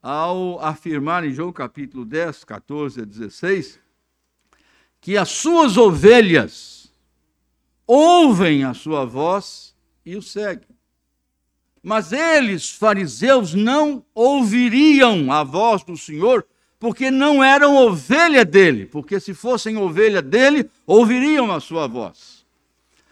ao 0.00 0.60
afirmar 0.60 1.24
em 1.24 1.32
João 1.32 1.52
capítulo 1.52 2.04
10, 2.04 2.44
14 2.44 3.02
a 3.02 3.04
16, 3.04 3.80
que 5.00 5.16
as 5.16 5.28
suas 5.28 5.76
ovelhas 5.76 6.92
ouvem 7.86 8.64
a 8.64 8.74
sua 8.74 9.04
voz 9.04 9.74
e 10.04 10.16
o 10.16 10.22
seguem. 10.22 10.77
Mas 11.88 12.12
eles, 12.12 12.70
fariseus, 12.70 13.54
não 13.54 14.04
ouviriam 14.14 15.32
a 15.32 15.42
voz 15.42 15.82
do 15.82 15.96
Senhor, 15.96 16.46
porque 16.78 17.10
não 17.10 17.42
eram 17.42 17.76
ovelha 17.76 18.44
dele, 18.44 18.84
porque 18.84 19.18
se 19.18 19.32
fossem 19.32 19.78
ovelha 19.78 20.20
dele, 20.20 20.70
ouviriam 20.86 21.50
a 21.50 21.60
sua 21.60 21.86
voz. 21.86 22.44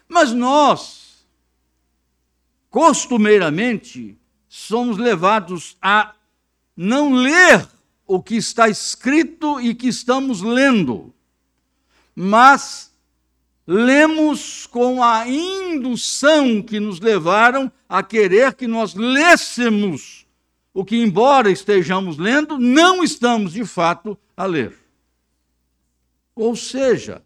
Mas 0.07 0.31
nós, 0.31 1.25
costumeiramente, 2.69 4.15
somos 4.47 4.99
levados 4.99 5.75
a 5.81 6.13
não 6.75 7.15
ler 7.15 7.67
o 8.05 8.21
que 8.21 8.35
está 8.35 8.69
escrito 8.69 9.59
e 9.59 9.73
que 9.73 9.87
estamos 9.87 10.43
lendo, 10.43 11.11
mas 12.15 12.86
lemos 13.67 14.65
com 14.65 15.03
a 15.03 15.27
indução 15.27 16.61
que 16.61 16.79
nos 16.79 17.01
levaram 17.01 17.69
a 17.89 18.01
querer 18.01 18.53
que 18.53 18.65
nós 18.65 18.95
lêssemos 18.95 20.25
o 20.73 20.85
que, 20.85 20.95
embora 20.95 21.51
estejamos 21.51 22.17
lendo, 22.17 22.57
não 22.57 23.03
estamos 23.03 23.51
de 23.53 23.65
fato 23.65 24.17
a 24.37 24.45
ler. 24.45 24.77
Ou 26.35 26.55
seja, 26.55 27.23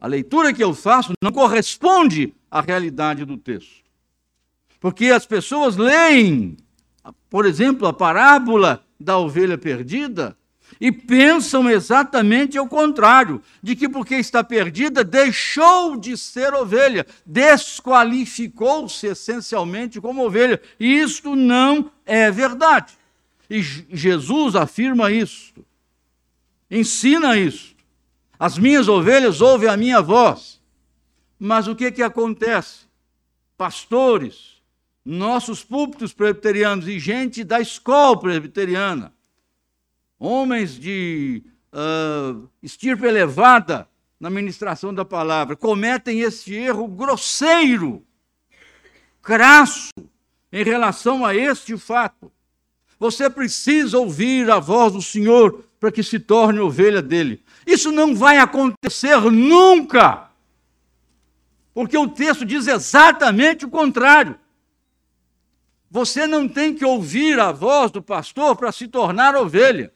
a 0.00 0.06
leitura 0.06 0.52
que 0.52 0.64
eu 0.64 0.74
faço 0.74 1.12
não 1.22 1.30
corresponde 1.30 2.34
à 2.50 2.60
realidade 2.60 3.24
do 3.24 3.36
texto. 3.36 3.84
Porque 4.80 5.06
as 5.06 5.26
pessoas 5.26 5.76
leem, 5.76 6.56
por 7.28 7.44
exemplo, 7.44 7.86
a 7.86 7.92
parábola 7.92 8.84
da 8.98 9.18
ovelha 9.18 9.58
perdida 9.58 10.36
e 10.80 10.92
pensam 10.92 11.68
exatamente 11.70 12.58
ao 12.58 12.68
contrário, 12.68 13.42
de 13.62 13.74
que 13.74 13.88
porque 13.88 14.16
está 14.16 14.44
perdida, 14.44 15.02
deixou 15.02 15.96
de 15.96 16.16
ser 16.16 16.52
ovelha, 16.54 17.06
desqualificou-se 17.24 19.06
essencialmente 19.06 20.00
como 20.00 20.24
ovelha. 20.24 20.60
E 20.78 20.98
isto 20.98 21.34
não 21.34 21.90
é 22.04 22.30
verdade. 22.30 22.92
E 23.48 23.62
Jesus 23.62 24.54
afirma 24.56 25.10
isso, 25.10 25.54
ensina 26.70 27.36
isso. 27.36 27.74
As 28.38 28.58
minhas 28.58 28.86
ovelhas 28.86 29.40
ouvem 29.40 29.68
a 29.68 29.76
minha 29.76 30.02
voz. 30.02 30.60
Mas 31.38 31.68
o 31.68 31.74
que, 31.74 31.90
que 31.92 32.02
acontece? 32.02 32.86
Pastores, 33.56 34.56
nossos 35.04 35.62
púlpitos 35.62 36.12
presbiterianos 36.12 36.88
e 36.88 36.98
gente 36.98 37.44
da 37.44 37.60
escola 37.60 38.18
presbiteriana, 38.18 39.12
homens 40.18 40.78
de 40.78 41.42
uh, 41.72 42.48
estirpe 42.62 43.06
elevada 43.06 43.88
na 44.18 44.30
ministração 44.30 44.94
da 44.94 45.04
palavra, 45.04 45.54
cometem 45.54 46.20
esse 46.20 46.54
erro 46.54 46.88
grosseiro, 46.88 48.02
crasso, 49.20 49.90
em 50.50 50.64
relação 50.64 51.24
a 51.24 51.34
este 51.34 51.76
fato. 51.76 52.32
Você 52.98 53.28
precisa 53.28 53.98
ouvir 53.98 54.50
a 54.50 54.58
voz 54.58 54.94
do 54.94 55.02
Senhor 55.02 55.64
para 55.78 55.92
que 55.92 56.02
se 56.02 56.18
torne 56.18 56.60
ovelha 56.60 57.02
dele. 57.02 57.44
Isso 57.66 57.92
não 57.92 58.14
vai 58.14 58.38
acontecer 58.38 59.20
nunca, 59.30 60.30
porque 61.74 61.98
o 61.98 62.08
texto 62.08 62.44
diz 62.46 62.66
exatamente 62.66 63.66
o 63.66 63.70
contrário. 63.70 64.38
Você 65.90 66.26
não 66.26 66.48
tem 66.48 66.74
que 66.74 66.84
ouvir 66.84 67.38
a 67.38 67.52
voz 67.52 67.90
do 67.90 68.00
pastor 68.02 68.56
para 68.56 68.72
se 68.72 68.88
tornar 68.88 69.36
ovelha. 69.36 69.92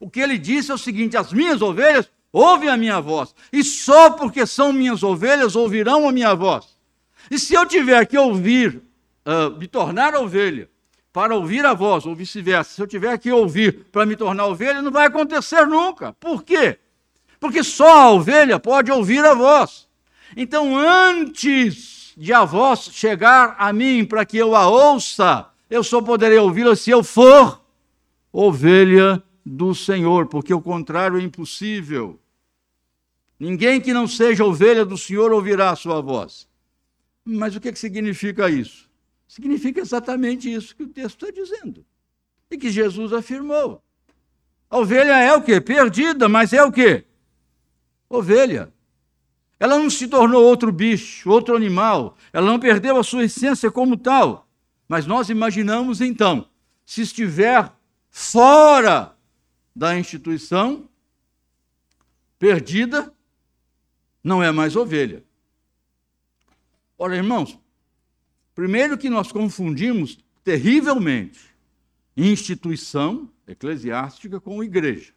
O 0.00 0.08
que 0.08 0.18
ele 0.18 0.38
disse 0.38 0.70
é 0.70 0.74
o 0.74 0.78
seguinte: 0.78 1.16
as 1.16 1.30
minhas 1.30 1.60
ovelhas 1.60 2.10
ouvem 2.32 2.70
a 2.70 2.76
minha 2.76 2.98
voz, 3.00 3.34
e 3.52 3.62
só 3.62 4.10
porque 4.10 4.46
são 4.46 4.72
minhas 4.72 5.02
ovelhas 5.02 5.54
ouvirão 5.54 6.08
a 6.08 6.12
minha 6.12 6.34
voz. 6.34 6.66
E 7.30 7.38
se 7.38 7.52
eu 7.54 7.66
tiver 7.66 8.06
que 8.06 8.16
ouvir, 8.16 8.82
uh, 9.26 9.56
me 9.58 9.68
tornar 9.68 10.14
ovelha, 10.14 10.68
para 11.12 11.34
ouvir 11.34 11.66
a 11.66 11.74
voz, 11.74 12.06
ou 12.06 12.14
vice-versa, 12.14 12.72
se 12.72 12.80
eu 12.80 12.86
tiver 12.86 13.18
que 13.18 13.30
ouvir 13.30 13.86
para 13.92 14.06
me 14.06 14.16
tornar 14.16 14.46
ovelha, 14.46 14.80
não 14.80 14.90
vai 14.90 15.06
acontecer 15.06 15.66
nunca. 15.66 16.12
Por 16.14 16.42
quê? 16.42 16.78
Porque 17.38 17.62
só 17.62 18.02
a 18.02 18.10
ovelha 18.12 18.58
pode 18.58 18.90
ouvir 18.90 19.24
a 19.24 19.34
voz. 19.34 19.88
Então, 20.36 20.76
antes 20.78 22.14
de 22.16 22.32
a 22.32 22.44
voz 22.44 22.90
chegar 22.92 23.56
a 23.58 23.72
mim 23.72 24.04
para 24.04 24.24
que 24.24 24.38
eu 24.38 24.54
a 24.54 24.68
ouça, 24.68 25.46
eu 25.68 25.82
só 25.82 26.00
poderei 26.00 26.38
ouvi-la 26.38 26.76
se 26.76 26.90
eu 26.90 27.02
for 27.02 27.60
ovelha 28.32 29.20
do 29.44 29.74
Senhor, 29.74 30.26
porque 30.26 30.52
o 30.52 30.60
contrário 30.60 31.18
é 31.18 31.22
impossível. 31.22 32.20
Ninguém 33.38 33.80
que 33.80 33.92
não 33.92 34.06
seja 34.06 34.44
ovelha 34.44 34.84
do 34.84 34.98
Senhor 34.98 35.32
ouvirá 35.32 35.70
a 35.70 35.76
sua 35.76 36.00
voz. 36.00 36.48
Mas 37.24 37.56
o 37.56 37.60
que, 37.60 37.72
que 37.72 37.78
significa 37.78 38.50
isso? 38.50 38.88
Significa 39.26 39.80
exatamente 39.80 40.52
isso 40.52 40.74
que 40.74 40.82
o 40.82 40.88
texto 40.88 41.26
está 41.26 41.30
dizendo. 41.30 41.84
E 42.50 42.58
que 42.58 42.70
Jesus 42.70 43.12
afirmou. 43.12 43.82
A 44.68 44.78
ovelha 44.78 45.18
é 45.18 45.32
o 45.34 45.42
quê? 45.42 45.60
Perdida, 45.60 46.28
mas 46.28 46.52
é 46.52 46.62
o 46.62 46.72
quê? 46.72 47.06
ovelha. 48.10 48.72
Ela 49.58 49.78
não 49.78 49.88
se 49.88 50.08
tornou 50.08 50.42
outro 50.42 50.72
bicho, 50.72 51.30
outro 51.30 51.54
animal. 51.54 52.16
Ela 52.32 52.46
não 52.46 52.58
perdeu 52.58 52.96
a 52.96 53.04
sua 53.04 53.24
essência 53.24 53.70
como 53.70 53.96
tal. 53.96 54.48
Mas 54.88 55.06
nós 55.06 55.30
imaginamos 55.30 56.00
então, 56.00 56.46
se 56.84 57.02
estiver 57.02 57.70
fora 58.10 59.14
da 59.74 59.98
instituição, 59.98 60.88
perdida, 62.38 63.12
não 64.22 64.42
é 64.42 64.50
mais 64.50 64.76
ovelha. 64.76 65.24
Ora, 66.98 67.16
irmãos, 67.16 67.58
primeiro 68.54 68.98
que 68.98 69.08
nós 69.08 69.32
confundimos 69.32 70.18
terrivelmente 70.44 71.50
instituição 72.16 73.30
eclesiástica 73.46 74.40
com 74.40 74.62
igreja. 74.62 75.12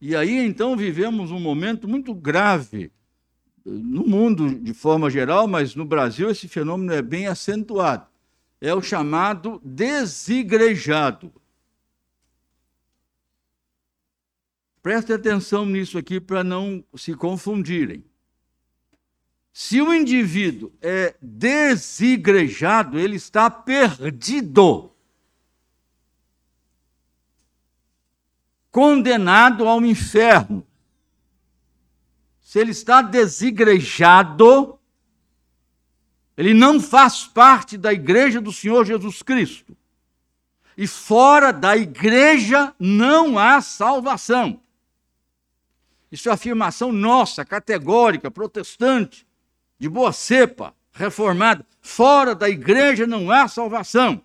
E 0.00 0.16
aí 0.16 0.38
então 0.38 0.76
vivemos 0.76 1.30
um 1.30 1.40
momento 1.40 1.86
muito 1.86 2.14
grave 2.14 2.90
no 3.64 4.06
mundo 4.06 4.54
de 4.54 4.72
forma 4.72 5.10
geral, 5.10 5.46
mas 5.46 5.74
no 5.74 5.84
Brasil 5.84 6.30
esse 6.30 6.48
fenômeno 6.48 6.92
é 6.92 7.02
bem 7.02 7.26
acentuado. 7.26 8.06
É 8.60 8.74
o 8.74 8.82
chamado 8.82 9.60
desigrejado. 9.64 11.32
Preste 14.82 15.12
atenção 15.12 15.66
nisso 15.66 15.98
aqui 15.98 16.20
para 16.20 16.42
não 16.42 16.84
se 16.96 17.14
confundirem. 17.14 18.04
Se 19.52 19.82
o 19.82 19.92
indivíduo 19.92 20.72
é 20.80 21.14
desigrejado, 21.20 22.98
ele 22.98 23.16
está 23.16 23.50
perdido. 23.50 24.90
condenado 28.70 29.66
ao 29.66 29.84
inferno. 29.84 30.66
Se 32.40 32.58
ele 32.58 32.70
está 32.70 33.02
desigrejado, 33.02 34.78
ele 36.36 36.54
não 36.54 36.80
faz 36.80 37.24
parte 37.26 37.76
da 37.76 37.92
igreja 37.92 38.40
do 38.40 38.52
Senhor 38.52 38.84
Jesus 38.84 39.22
Cristo. 39.22 39.76
E 40.76 40.86
fora 40.86 41.52
da 41.52 41.76
igreja 41.76 42.74
não 42.78 43.38
há 43.38 43.60
salvação. 43.60 44.60
Isso 46.10 46.28
é 46.28 46.32
afirmação 46.32 46.92
nossa, 46.92 47.44
categórica, 47.44 48.30
protestante, 48.30 49.26
de 49.78 49.88
boa 49.88 50.12
cepa, 50.12 50.74
reformada. 50.92 51.64
Fora 51.80 52.34
da 52.34 52.48
igreja 52.48 53.06
não 53.06 53.30
há 53.30 53.46
salvação. 53.48 54.22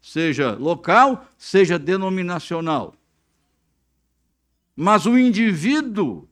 seja 0.00 0.52
local, 0.52 1.26
seja 1.36 1.78
denominacional. 1.78 2.94
Mas 4.74 5.04
o 5.04 5.18
indivíduo 5.18 6.26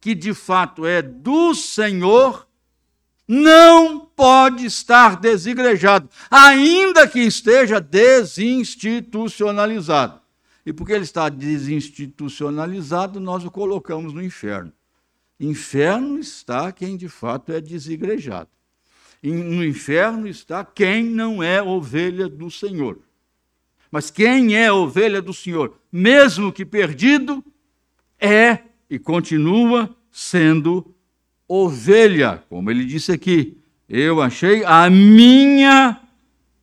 que 0.00 0.14
de 0.14 0.32
fato 0.34 0.86
é 0.86 1.02
do 1.02 1.54
Senhor 1.54 2.46
não 3.26 3.98
pode 4.00 4.66
estar 4.66 5.16
desigrejado, 5.16 6.08
ainda 6.30 7.08
que 7.08 7.20
esteja 7.20 7.80
desinstitucionalizado. 7.80 10.20
E 10.64 10.72
porque 10.72 10.92
ele 10.92 11.02
está 11.04 11.28
desinstitucionalizado, 11.28 13.20
nós 13.20 13.44
o 13.44 13.50
colocamos 13.50 14.12
no 14.12 14.22
inferno. 14.22 14.72
Inferno 15.38 16.18
está 16.18 16.72
quem 16.72 16.96
de 16.96 17.08
fato 17.08 17.52
é 17.52 17.60
desigrejado. 17.60 18.48
No 19.22 19.64
inferno 19.64 20.26
está 20.28 20.64
quem 20.64 21.04
não 21.04 21.42
é 21.42 21.62
ovelha 21.62 22.28
do 22.28 22.50
Senhor. 22.50 23.00
Mas 23.90 24.10
quem 24.10 24.56
é 24.56 24.70
ovelha 24.70 25.22
do 25.22 25.32
Senhor, 25.32 25.78
mesmo 25.90 26.52
que 26.52 26.64
perdido, 26.64 27.44
é 28.18 28.58
e 28.88 28.98
continua 28.98 29.94
sendo 30.10 30.94
ovelha, 31.48 32.42
como 32.48 32.70
ele 32.70 32.84
disse 32.84 33.12
aqui. 33.12 33.58
Eu 33.88 34.20
achei 34.20 34.64
a 34.64 34.88
minha 34.90 36.00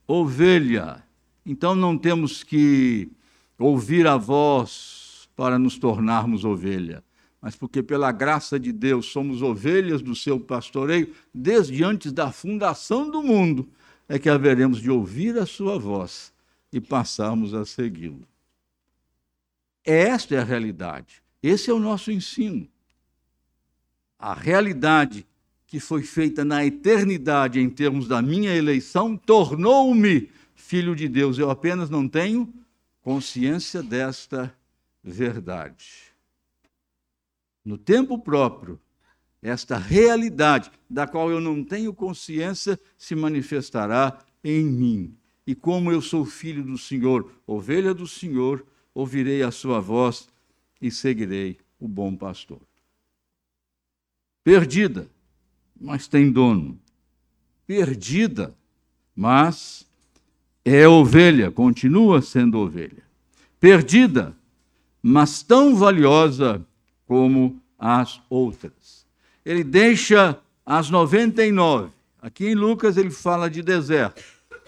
ovelha. 0.08 1.04
Então 1.46 1.76
não 1.76 1.98
temos 1.98 2.44
que 2.44 3.10
ouvir 3.58 4.08
a 4.08 4.18
voz 4.18 5.30
para 5.36 5.58
nos 5.58 5.78
tornarmos 5.78 6.44
ovelha 6.44 7.04
mas 7.44 7.58
porque 7.58 7.84
pela 7.84 8.10
graça 8.10 8.58
de 8.58 8.72
Deus 8.72 9.08
somos 9.08 9.42
ovelhas 9.42 10.02
do 10.02 10.16
seu 10.16 10.40
pastoreio 10.40 11.14
desde 11.34 11.84
antes 11.84 12.14
da 12.14 12.32
fundação 12.32 13.12
do 13.12 13.22
mundo, 13.22 13.68
é 14.08 14.18
que 14.18 14.30
haveremos 14.30 14.80
de 14.80 14.90
ouvir 14.90 15.38
a 15.38 15.46
sua 15.46 15.78
voz 15.78 16.32
e 16.72 16.80
passarmos 16.80 17.54
a 17.54 17.66
segui-lo. 17.66 18.26
Esta 19.84 20.36
é 20.36 20.38
a 20.40 20.44
realidade. 20.44 21.22
Esse 21.44 21.70
é 21.70 21.74
o 21.74 21.80
nosso 21.80 22.10
ensino. 22.10 22.66
A 24.18 24.34
realidade 24.34 25.28
que 25.68 25.80
foi 25.80 26.04
feita 26.04 26.46
na 26.46 26.66
eternidade 26.66 27.60
em 27.60 27.70
termos 27.70 28.08
da 28.08 28.22
minha 28.22 28.56
eleição 28.56 29.18
tornou-me 29.18 30.30
filho 30.56 30.96
de 30.96 31.10
Deus. 31.10 31.38
Eu 31.38 31.50
apenas 31.50 31.90
não 31.90 32.08
tenho 32.08 32.54
consciência 33.02 33.84
desta 33.84 34.56
verdade. 35.04 36.14
No 37.66 37.78
tempo 37.78 38.18
próprio, 38.18 38.80
esta 39.42 39.78
realidade 39.78 40.72
da 40.90 41.06
qual 41.06 41.30
eu 41.30 41.42
não 41.42 41.64
tenho 41.64 41.94
consciência 41.94 42.80
se 42.98 43.16
manifestará 43.16 44.20
em 44.44 44.64
mim. 44.64 45.18
E 45.46 45.54
como 45.54 45.92
eu 45.92 46.02
sou 46.02 46.26
filho 46.26 46.64
do 46.64 46.78
Senhor, 46.78 47.30
ovelha 47.46 47.94
do 47.94 48.08
Senhor, 48.08 48.66
ouvirei 48.94 49.44
a 49.44 49.52
sua 49.52 49.82
voz 49.82 50.30
e 50.84 50.92
seguirei 50.92 51.58
o 51.80 51.88
bom 51.88 52.14
pastor. 52.14 52.60
Perdida, 54.44 55.08
mas 55.80 56.10
tem 56.10 56.30
dono. 56.30 56.78
Perdida, 57.66 58.54
mas 59.16 59.88
é 60.66 60.86
ovelha, 60.86 61.50
continua 61.50 62.22
sendo 62.22 62.60
ovelha. 62.60 63.02
Perdida, 63.62 64.36
mas 65.02 65.42
tão 65.42 65.74
valiosa 65.74 66.62
como 67.08 67.62
as 67.80 68.22
outras. 68.30 69.06
Ele 69.46 69.64
deixa 69.64 70.38
as 70.66 70.90
99. 70.90 71.92
Aqui 72.22 72.48
em 72.48 72.56
Lucas 72.56 72.98
ele 72.98 73.10
fala 73.10 73.50
de 73.50 73.62
deserto. 73.62 74.22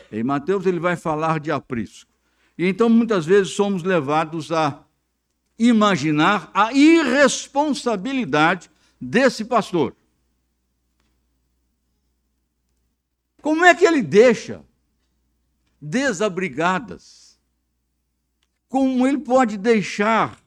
Em 0.09 0.23
Mateus 0.23 0.65
ele 0.65 0.79
vai 0.79 0.95
falar 0.95 1.41
de 1.41 1.51
aprisco. 1.51 2.09
E 2.57 2.65
então 2.65 2.87
muitas 2.87 3.25
vezes 3.25 3.51
somos 3.51 3.83
levados 3.83 4.53
a 4.53 4.84
imaginar 5.57 6.51
a 6.53 6.73
irresponsabilidade 6.73 8.69
desse 8.99 9.45
pastor. 9.45 9.95
Como 13.41 13.63
é 13.63 13.75
que 13.75 13.85
ele 13.85 14.01
deixa 14.01 14.63
desabrigadas? 15.79 17.39
Como 18.67 19.07
ele 19.07 19.19
pode 19.19 19.57
deixar 19.57 20.39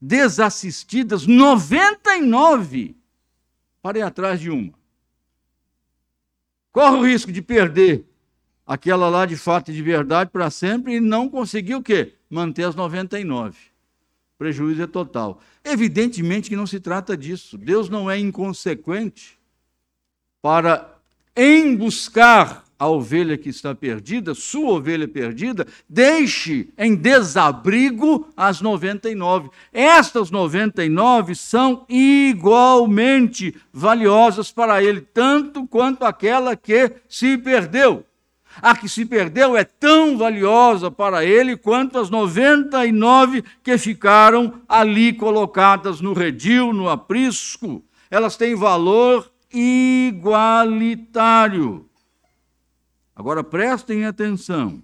desassistidas 0.00 1.24
99 1.26 2.96
para 3.80 3.98
ir 3.98 4.02
atrás 4.02 4.40
de 4.40 4.50
uma? 4.50 4.74
Corre 6.72 6.96
o 6.96 7.06
risco 7.06 7.30
de 7.30 7.40
perder 7.40 8.04
aquela 8.66 9.08
lá 9.08 9.24
de 9.24 9.36
fato 9.36 9.70
e 9.70 9.74
de 9.74 9.82
verdade 9.82 10.30
para 10.30 10.50
sempre 10.50 10.96
e 10.96 11.00
não 11.00 11.28
conseguir 11.28 11.76
o 11.76 11.82
quê? 11.82 12.16
Manter 12.28 12.64
as 12.64 12.74
99. 12.74 13.71
Prejuízo 14.42 14.82
é 14.82 14.88
total. 14.88 15.40
Evidentemente 15.64 16.50
que 16.50 16.56
não 16.56 16.66
se 16.66 16.80
trata 16.80 17.16
disso. 17.16 17.56
Deus 17.56 17.88
não 17.88 18.10
é 18.10 18.18
inconsequente 18.18 19.38
para 20.42 20.98
em 21.36 21.76
buscar 21.76 22.64
a 22.76 22.88
ovelha 22.88 23.38
que 23.38 23.48
está 23.48 23.72
perdida, 23.72 24.34
sua 24.34 24.72
ovelha 24.72 25.06
perdida, 25.06 25.64
deixe 25.88 26.70
em 26.76 26.96
desabrigo 26.96 28.28
as 28.36 28.60
99. 28.60 29.48
Estas 29.72 30.32
99 30.32 31.36
são 31.36 31.86
igualmente 31.88 33.54
valiosas 33.72 34.50
para 34.50 34.82
ele, 34.82 35.02
tanto 35.02 35.68
quanto 35.68 36.04
aquela 36.04 36.56
que 36.56 36.90
se 37.08 37.38
perdeu. 37.38 38.04
A 38.60 38.76
que 38.76 38.88
se 38.88 39.06
perdeu 39.06 39.56
é 39.56 39.64
tão 39.64 40.18
valiosa 40.18 40.90
para 40.90 41.24
ele 41.24 41.56
quanto 41.56 41.98
as 41.98 42.10
99 42.10 43.42
que 43.62 43.78
ficaram 43.78 44.60
ali 44.68 45.12
colocadas 45.12 46.00
no 46.00 46.12
redil, 46.12 46.72
no 46.72 46.88
aprisco. 46.88 47.84
Elas 48.10 48.36
têm 48.36 48.54
valor 48.54 49.30
igualitário. 49.52 51.88
Agora 53.14 53.44
prestem 53.44 54.04
atenção. 54.04 54.82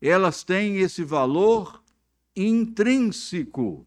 Elas 0.00 0.42
têm 0.42 0.78
esse 0.78 1.04
valor 1.04 1.82
intrínseco. 2.34 3.86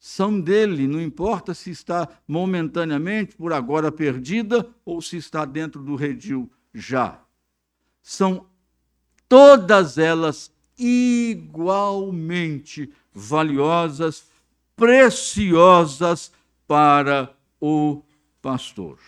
São 0.00 0.40
dele, 0.40 0.86
não 0.86 1.00
importa 1.00 1.54
se 1.54 1.70
está 1.70 2.08
momentaneamente, 2.28 3.34
por 3.36 3.52
agora 3.52 3.90
perdida, 3.90 4.68
ou 4.84 5.00
se 5.00 5.16
está 5.16 5.44
dentro 5.44 5.82
do 5.82 5.96
redil 5.96 6.50
já. 6.74 7.20
São 8.02 8.46
todas 9.28 9.96
elas 9.96 10.52
igualmente 10.76 12.92
valiosas, 13.12 14.26
preciosas 14.74 16.32
para 16.66 17.32
o 17.60 18.02
pastor. 18.42 18.98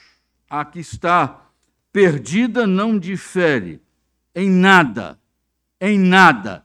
A 0.48 0.64
que 0.64 0.78
está 0.78 1.50
perdida 1.92 2.66
não 2.66 2.98
difere 2.98 3.80
em 4.34 4.48
nada, 4.48 5.18
em 5.80 5.98
nada 5.98 6.64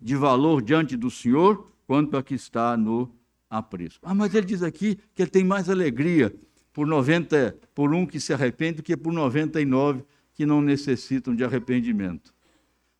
de 0.00 0.16
valor 0.16 0.62
diante 0.62 0.96
do 0.96 1.10
Senhor 1.10 1.70
quanto 1.86 2.16
a 2.16 2.22
que 2.22 2.34
está 2.34 2.76
no 2.76 3.14
aprisco. 3.48 4.04
Ah, 4.06 4.14
mas 4.14 4.34
ele 4.34 4.46
diz 4.46 4.62
aqui 4.62 4.98
que 5.14 5.22
ele 5.22 5.30
tem 5.30 5.44
mais 5.44 5.68
alegria 5.68 6.34
por 6.72 6.86
90, 6.86 7.58
por 7.74 7.92
um 7.92 8.06
que 8.06 8.20
se 8.20 8.32
arrepende 8.32 8.76
do 8.76 8.82
que 8.82 8.96
por 8.96 9.12
99 9.12 10.04
que 10.34 10.46
não 10.46 10.60
necessitam 10.60 11.34
de 11.34 11.44
arrependimento. 11.44 12.32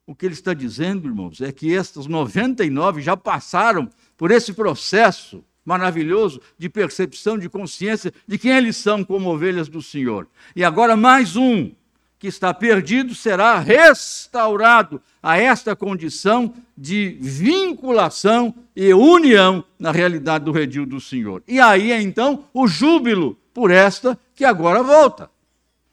O 0.07 0.15
que 0.15 0.27
ele 0.27 0.35
está 0.35 0.53
dizendo, 0.53 1.07
irmãos, 1.07 1.41
é 1.41 1.53
que 1.53 1.75
estas 1.75 2.07
99 2.07 3.01
já 3.01 3.17
passaram 3.17 3.89
por 4.17 4.31
esse 4.31 4.53
processo 4.53 5.45
maravilhoso 5.65 6.41
de 6.59 6.69
percepção, 6.69 7.39
de 7.39 7.49
consciência 7.49 8.13
de 8.27 8.37
quem 8.37 8.51
eles 8.51 8.77
são 8.77 9.05
como 9.05 9.31
ovelhas 9.31 9.69
do 9.69 9.81
Senhor. 9.81 10.27
E 10.57 10.65
agora 10.65 10.97
mais 10.97 11.37
um 11.37 11.71
que 12.19 12.27
está 12.27 12.53
perdido 12.53 13.15
será 13.15 13.59
restaurado 13.59 15.01
a 15.23 15.39
esta 15.39 15.75
condição 15.75 16.53
de 16.77 17.17
vinculação 17.21 18.55
e 18.77 18.93
união 18.93 19.65
na 19.79 19.91
realidade 19.91 20.45
do 20.45 20.53
redil 20.53 20.85
do 20.85 21.01
Senhor. 21.01 21.43
E 21.49 21.59
aí 21.59 21.93
é 21.93 22.03
então 22.03 22.45
o 22.53 22.67
júbilo 22.67 23.39
por 23.55 23.71
esta 23.71 24.19
que 24.35 24.45
agora 24.45 24.83
volta. 24.83 25.31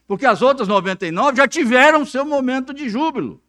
Porque 0.07 0.25
as 0.25 0.41
outras 0.41 0.67
99 0.67 1.37
já 1.37 1.47
tiveram 1.47 2.05
seu 2.05 2.25
momento 2.25 2.73
de 2.73 2.89
júbilo. 2.89 3.41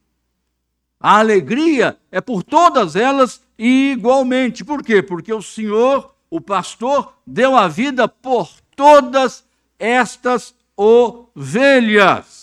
A 1.01 1.19
alegria 1.21 1.97
é 2.11 2.21
por 2.21 2.43
todas 2.43 2.97
elas 2.97 3.41
igualmente. 3.57 4.65
Por 4.65 4.83
quê? 4.83 5.01
Porque 5.01 5.33
o 5.33 5.41
Senhor, 5.41 6.13
o 6.29 6.41
pastor, 6.41 7.15
deu 7.25 7.57
a 7.57 7.69
vida 7.69 8.09
por 8.09 8.51
todas 8.75 9.45
estas 9.79 10.53
ovelhas. 10.77 12.39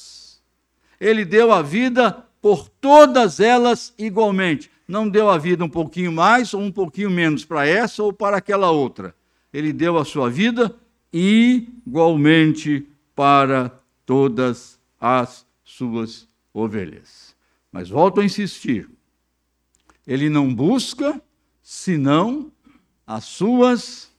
Ele 1.00 1.26
deu 1.26 1.52
a 1.52 1.62
vida 1.62 2.24
por 2.42 2.70
todas 2.70 3.42
elas 3.42 3.94
igualmente. 3.98 4.72
Não 4.88 5.10
deu 5.10 5.30
a 5.30 5.38
vida 5.38 5.66
um 5.66 5.70
pouquinho 5.70 6.12
mais 6.12 6.54
ou 6.54 6.62
um 6.62 6.72
pouquinho 6.72 7.10
menos 7.10 7.44
para 7.44 7.68
essa 7.68 8.02
ou 8.04 8.14
para 8.14 8.38
aquela 8.38 8.72
outra. 8.72 9.14
Ele 9.52 9.74
deu 9.74 9.98
a 9.98 10.06
sua 10.06 10.30
vida 10.30 10.74
igualmente 11.12 12.88
para 13.14 13.72
todas 14.06 14.80
as 15.00 15.46
suas 15.64 16.28
ovelhas. 16.54 17.36
Mas 17.72 17.90
volto 17.90 18.22
a 18.22 18.26
insistir: 18.26 18.90
ele 20.06 20.30
não 20.30 20.54
busca 20.54 21.22
senão 21.62 22.52
as 23.06 23.26
suas 23.26 24.12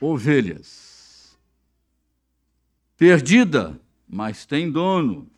ovelhas. 0.00 1.38
Perdida, 2.96 3.80
mas 4.08 4.44
tem 4.44 4.70
dono. 4.70 5.30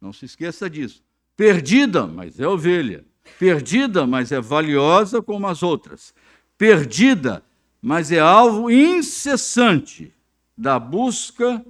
Não 0.00 0.12
se 0.12 0.24
esqueça 0.24 0.68
disso. 0.68 1.02
Perdida, 1.36 2.06
mas 2.06 2.38
é 2.40 2.46
ovelha. 2.46 3.04
Perdida, 3.38 4.06
mas 4.06 4.32
é 4.32 4.40
valiosa 4.40 5.22
como 5.22 5.46
as 5.46 5.62
outras. 5.62 6.14
Perdida, 6.56 7.44
mas 7.80 8.12
é 8.12 8.18
alvo 8.18 8.70
incessante 8.70 10.12
da 10.56 10.78
busca 10.78 11.64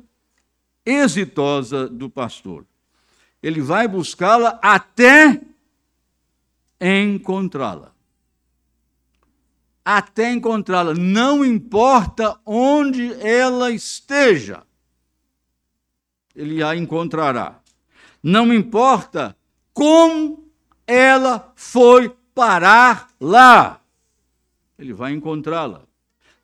exitosa 0.84 1.88
do 1.88 2.10
pastor. 2.10 2.66
Ele 3.42 3.60
vai 3.60 3.88
buscá-la 3.88 4.58
até 4.62 5.40
encontrá-la. 6.80 7.92
Até 9.84 10.30
encontrá-la, 10.30 10.94
não 10.94 11.44
importa 11.44 12.38
onde 12.46 13.12
ela 13.20 13.70
esteja, 13.72 14.62
ele 16.36 16.62
a 16.62 16.76
encontrará. 16.76 17.60
Não 18.22 18.54
importa 18.54 19.36
como 19.74 20.48
ela 20.86 21.52
foi 21.56 22.14
parar 22.32 23.08
lá, 23.20 23.80
ele 24.78 24.92
vai 24.92 25.12
encontrá-la. 25.12 25.82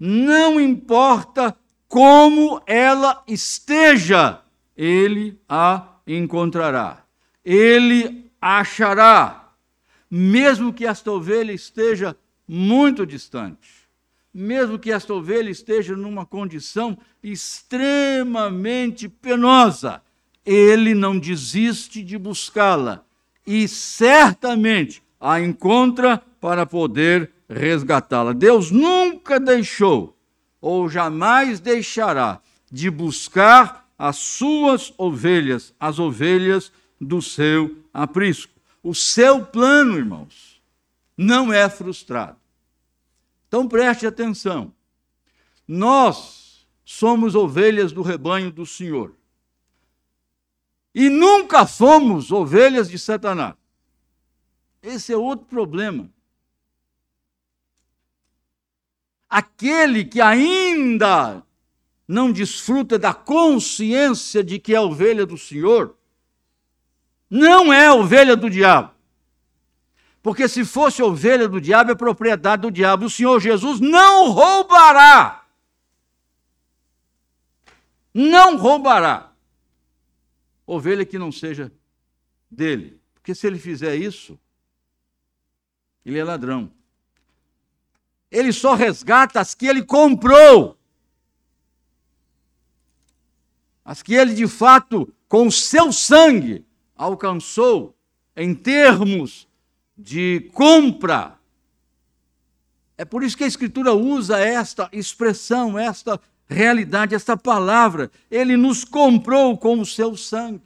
não 0.01 0.61
importa 0.61 1.57
como 1.89 2.61
ela 2.67 3.23
esteja, 3.27 4.43
ele 4.77 5.41
a 5.49 5.89
encontrará. 6.07 7.05
Ele 7.45 8.31
achará, 8.41 9.53
mesmo 10.11 10.73
que 10.73 10.87
esta 10.87 11.11
ovelha 11.11 11.53
esteja 11.53 12.15
muito 12.47 13.07
distante, 13.07 13.89
mesmo 14.33 14.79
que 14.79 14.93
esta 14.93 15.15
ovelha 15.15 15.51
esteja 15.51 15.97
numa 15.97 16.27
condição 16.27 16.97
extremamente 17.23 19.09
penosa, 19.09 20.03
ele 20.45 20.95
não 20.95 21.19
desiste 21.19 22.03
de 22.03 22.17
buscá-la 22.19 23.03
e 23.47 23.67
certamente 23.67 25.03
a 25.19 25.41
encontra 25.41 26.23
para 26.41 26.67
poder 26.67 27.33
resgatá-la. 27.49 28.33
Deus 28.33 28.71
nunca 28.71 29.41
deixou 29.41 30.18
ou 30.61 30.89
jamais 30.89 31.61
deixará 31.61 32.41
de 32.71 32.91
buscar 32.91 33.89
as 33.99 34.17
suas 34.17 34.93
ovelhas, 34.97 35.75
as 35.79 35.99
ovelhas 35.99 36.73
do 37.01 37.21
seu 37.21 37.85
aprisco. 37.93 38.53
O 38.83 38.95
seu 38.95 39.45
plano, 39.45 39.97
irmãos, 39.97 40.63
não 41.17 41.53
é 41.53 41.69
frustrado. 41.69 42.39
Então 43.49 43.67
preste 43.67 44.07
atenção. 44.07 44.73
Nós 45.67 46.67
somos 46.85 47.35
ovelhas 47.35 47.93
do 47.93 48.03
rebanho 48.03 48.51
do 48.51 48.65
Senhor. 48.65 49.15
E 50.95 51.09
nunca 51.09 51.67
fomos 51.67 52.31
ovelhas 52.31 52.89
de 52.89 52.99
Satanás. 52.99 53.55
Esse 54.83 55.13
é 55.13 55.17
outro 55.17 55.47
problema. 55.47 56.11
Aquele 59.29 60.05
que 60.05 60.21
ainda 60.21 61.43
não 62.07 62.33
desfruta 62.33 62.99
da 62.99 63.13
consciência 63.13 64.43
de 64.43 64.59
que 64.59 64.75
é 64.75 64.81
ovelha 64.81 65.27
do 65.27 65.37
Senhor, 65.37 65.97
não 67.29 67.73
é 67.73 67.93
ovelha 67.93 68.35
do 68.35 68.49
diabo. 68.49 68.93
Porque 70.23 70.49
se 70.49 70.65
fosse 70.65 71.03
ovelha 71.03 71.49
do 71.49 71.61
diabo, 71.61 71.93
é 71.93 71.95
propriedade 71.95 72.63
do 72.63 72.71
diabo. 72.71 73.07
O 73.07 73.11
Senhor 73.11 73.41
Jesus 73.41 73.81
não 73.81 74.31
roubará. 74.31 75.45
Não 78.13 78.57
roubará 78.57 79.29
ovelha 80.69 81.05
que 81.07 81.19
não 81.19 81.33
seja 81.33 81.73
dele. 82.51 83.01
Porque 83.15 83.35
se 83.35 83.47
ele 83.47 83.59
fizer 83.59 83.97
isso, 83.97 84.39
ele 86.05 86.19
é 86.19 86.25
ladrão. 86.25 86.71
Ele 88.31 88.53
só 88.53 88.75
resgata 88.75 89.41
as 89.41 89.55
que 89.55 89.67
ele 89.67 89.83
comprou. 89.83 90.77
As 93.85 94.03
que 94.03 94.15
ele 94.15 94.35
de 94.35 94.47
fato, 94.47 95.13
com 95.29 95.47
o 95.47 95.53
seu 95.53 95.93
sangue, 95.93 96.65
alcançou 96.95 97.97
em 98.37 98.55
termos 98.55 99.49
de 99.97 100.51
compra. 100.53 101.39
É 102.99 103.05
por 103.05 103.23
isso 103.23 103.37
que 103.37 103.45
a 103.45 103.49
Escritura 103.49 103.95
usa 103.95 104.39
esta 104.39 104.89
expressão, 104.93 105.79
esta 105.79 106.21
realidade, 106.47 107.15
esta 107.15 107.37
palavra. 107.37 108.11
Ele 108.31 108.57
nos 108.57 108.85
comprou 108.85 109.57
com 109.57 109.81
o 109.81 109.87
seu 109.87 110.17
sangue. 110.17 110.63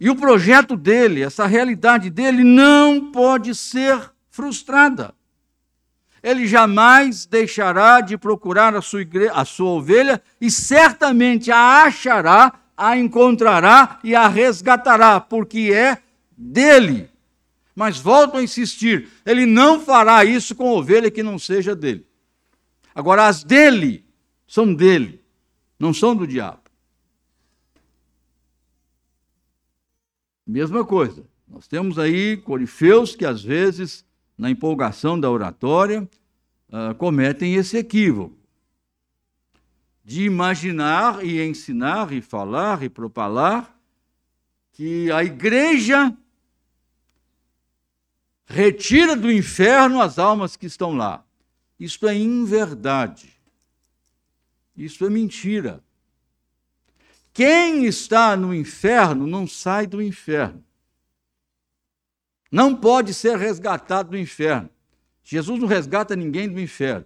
E 0.00 0.08
o 0.08 0.16
projeto 0.16 0.76
dele, 0.76 1.22
essa 1.22 1.46
realidade 1.46 2.08
dele, 2.08 2.44
não 2.44 3.10
pode 3.10 3.54
ser 3.54 4.10
frustrada. 4.30 5.14
Ele 6.22 6.46
jamais 6.46 7.26
deixará 7.26 8.00
de 8.00 8.16
procurar 8.16 8.74
a 8.74 8.82
sua, 8.82 9.00
a 9.32 9.44
sua 9.44 9.70
ovelha 9.70 10.22
e 10.40 10.50
certamente 10.50 11.50
a 11.50 11.84
achará, 11.84 12.52
a 12.76 12.96
encontrará 12.96 13.98
e 14.02 14.14
a 14.14 14.28
resgatará, 14.28 15.20
porque 15.20 15.72
é 15.72 15.98
dele. 16.36 17.10
Mas 17.74 17.98
volto 17.98 18.36
a 18.36 18.42
insistir, 18.42 19.08
ele 19.24 19.46
não 19.46 19.80
fará 19.80 20.24
isso 20.24 20.54
com 20.54 20.70
ovelha 20.70 21.10
que 21.10 21.22
não 21.22 21.38
seja 21.38 21.76
dele. 21.76 22.06
Agora, 22.94 23.28
as 23.28 23.44
dele 23.44 24.04
são 24.46 24.74
dele, 24.74 25.22
não 25.78 25.94
são 25.94 26.16
do 26.16 26.26
diabo. 26.26 26.62
Mesma 30.44 30.84
coisa. 30.84 31.24
Nós 31.46 31.68
temos 31.68 31.98
aí 31.98 32.36
corifeus 32.38 33.14
que 33.14 33.24
às 33.24 33.42
vezes, 33.44 34.04
na 34.38 34.48
empolgação 34.48 35.18
da 35.18 35.28
oratória, 35.28 36.08
uh, 36.68 36.94
cometem 36.94 37.54
esse 37.56 37.76
equívoco 37.76 38.38
de 40.04 40.24
imaginar 40.24 41.22
e 41.22 41.42
ensinar 41.42 42.12
e 42.12 42.22
falar 42.22 42.82
e 42.82 42.88
propalar 42.88 43.76
que 44.72 45.10
a 45.10 45.22
igreja 45.22 46.16
retira 48.46 49.14
do 49.14 49.30
inferno 49.30 50.00
as 50.00 50.18
almas 50.18 50.56
que 50.56 50.64
estão 50.66 50.96
lá. 50.96 51.22
Isto 51.78 52.08
é 52.08 52.16
inverdade. 52.16 53.38
Isso 54.74 55.04
é 55.04 55.10
mentira. 55.10 55.84
Quem 57.34 57.84
está 57.84 58.36
no 58.36 58.54
inferno 58.54 59.26
não 59.26 59.46
sai 59.46 59.86
do 59.86 60.00
inferno. 60.00 60.64
Não 62.50 62.74
pode 62.74 63.12
ser 63.12 63.36
resgatado 63.36 64.10
do 64.10 64.18
inferno. 64.18 64.68
Jesus 65.22 65.60
não 65.60 65.66
resgata 65.66 66.16
ninguém 66.16 66.48
do 66.48 66.60
inferno. 66.60 67.04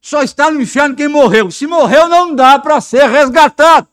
Só 0.00 0.22
está 0.22 0.50
no 0.50 0.60
inferno 0.60 0.96
quem 0.96 1.08
morreu. 1.08 1.50
Se 1.50 1.66
morreu, 1.66 2.08
não 2.08 2.34
dá 2.34 2.58
para 2.58 2.80
ser 2.80 3.06
resgatado. 3.08 3.86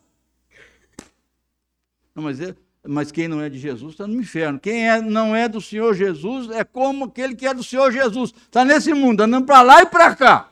Não, 2.16 2.24
mas, 2.24 2.40
é, 2.40 2.56
mas 2.88 3.12
quem 3.12 3.28
não 3.28 3.42
é 3.42 3.50
de 3.50 3.60
Jesus 3.60 3.92
está 3.92 4.08
no 4.08 4.16
inferno. 4.16 4.60
Quem 4.60 4.90
é, 4.90 5.02
não 5.02 5.36
é 5.36 5.50
do 5.50 5.60
Senhor 5.60 5.94
Jesus 5.94 6.50
é 6.52 6.64
como 6.64 7.06
aquele 7.06 7.36
que 7.36 7.46
é 7.46 7.54
do 7.54 7.64
Senhor 7.64 7.92
Jesus. 7.92 8.34
Está 8.34 8.64
nesse 8.64 8.94
mundo, 8.94 9.22
andando 9.22 9.46
para 9.46 9.62
lá 9.62 9.82
e 9.82 9.86
para 9.86 10.16
cá. 10.16 10.50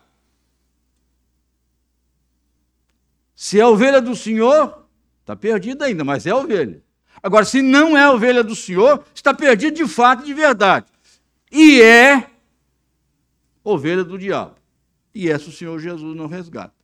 Se 3.34 3.60
é 3.60 3.66
ovelha 3.66 4.02
do 4.02 4.16
Senhor, 4.16 4.86
Está 5.26 5.36
perdido 5.36 5.84
ainda, 5.84 6.04
mas 6.04 6.28
é 6.28 6.36
ovelha. 6.36 6.84
Agora, 7.22 7.46
se 7.46 7.62
não 7.62 7.98
é 7.98 8.10
ovelha 8.10 8.44
do 8.44 8.56
Senhor, 8.56 9.04
está 9.14 9.34
perdido 9.34 9.76
de 9.76 9.88
fato 9.88 10.24
e 10.24 10.26
de 10.26 10.34
verdade. 10.34 10.86
E 11.52 11.82
é 11.82 12.30
ovelha 13.64 14.04
do 14.04 14.18
diabo. 14.18 14.56
E 15.14 15.30
essa 15.30 15.50
o 15.50 15.52
Senhor 15.52 15.80
Jesus 15.80 16.16
não 16.16 16.28
resgata. 16.28 16.76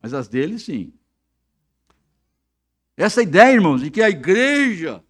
Mas 0.00 0.14
as 0.14 0.28
dele, 0.28 0.58
sim. 0.58 0.92
Essa 2.96 3.22
ideia, 3.22 3.52
irmãos, 3.52 3.82
de 3.82 3.90
que 3.90 4.02
a 4.02 4.08
igreja 4.08 5.02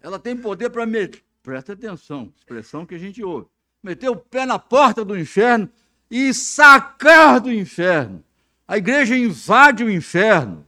ela 0.00 0.18
tem 0.18 0.36
poder 0.36 0.70
para 0.70 0.86
meter, 0.86 1.22
presta 1.42 1.72
atenção, 1.72 2.32
expressão 2.36 2.86
que 2.86 2.94
a 2.94 2.98
gente 2.98 3.22
ouve, 3.22 3.46
meter 3.82 4.08
o 4.08 4.16
pé 4.16 4.46
na 4.46 4.58
porta 4.58 5.04
do 5.04 5.18
inferno 5.18 5.68
e 6.10 6.32
sacar 6.32 7.40
do 7.40 7.52
inferno. 7.52 8.24
A 8.66 8.78
igreja 8.78 9.16
invade 9.16 9.84
o 9.84 9.90
inferno 9.90 10.66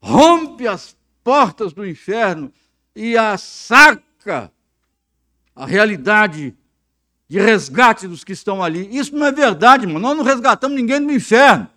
rompe 0.00 0.68
as 0.68 0.95
portas 1.26 1.72
do 1.72 1.84
inferno 1.84 2.52
e 2.94 3.16
a 3.16 3.36
saca 3.36 4.52
a 5.56 5.66
realidade 5.66 6.54
de 7.28 7.40
resgate 7.40 8.06
dos 8.06 8.22
que 8.22 8.32
estão 8.32 8.62
ali. 8.62 8.96
Isso 8.96 9.12
não 9.16 9.26
é 9.26 9.32
verdade, 9.32 9.86
irmão. 9.86 9.98
Nós 10.00 10.16
não 10.16 10.22
resgatamos 10.22 10.76
ninguém 10.76 11.04
do 11.04 11.12
inferno. 11.12 11.68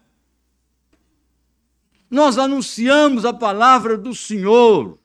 Nós 2.11 2.37
anunciamos 2.37 3.25
a 3.25 3.33
palavra 3.33 3.97
do 3.97 4.13
Senhor, 4.13 4.99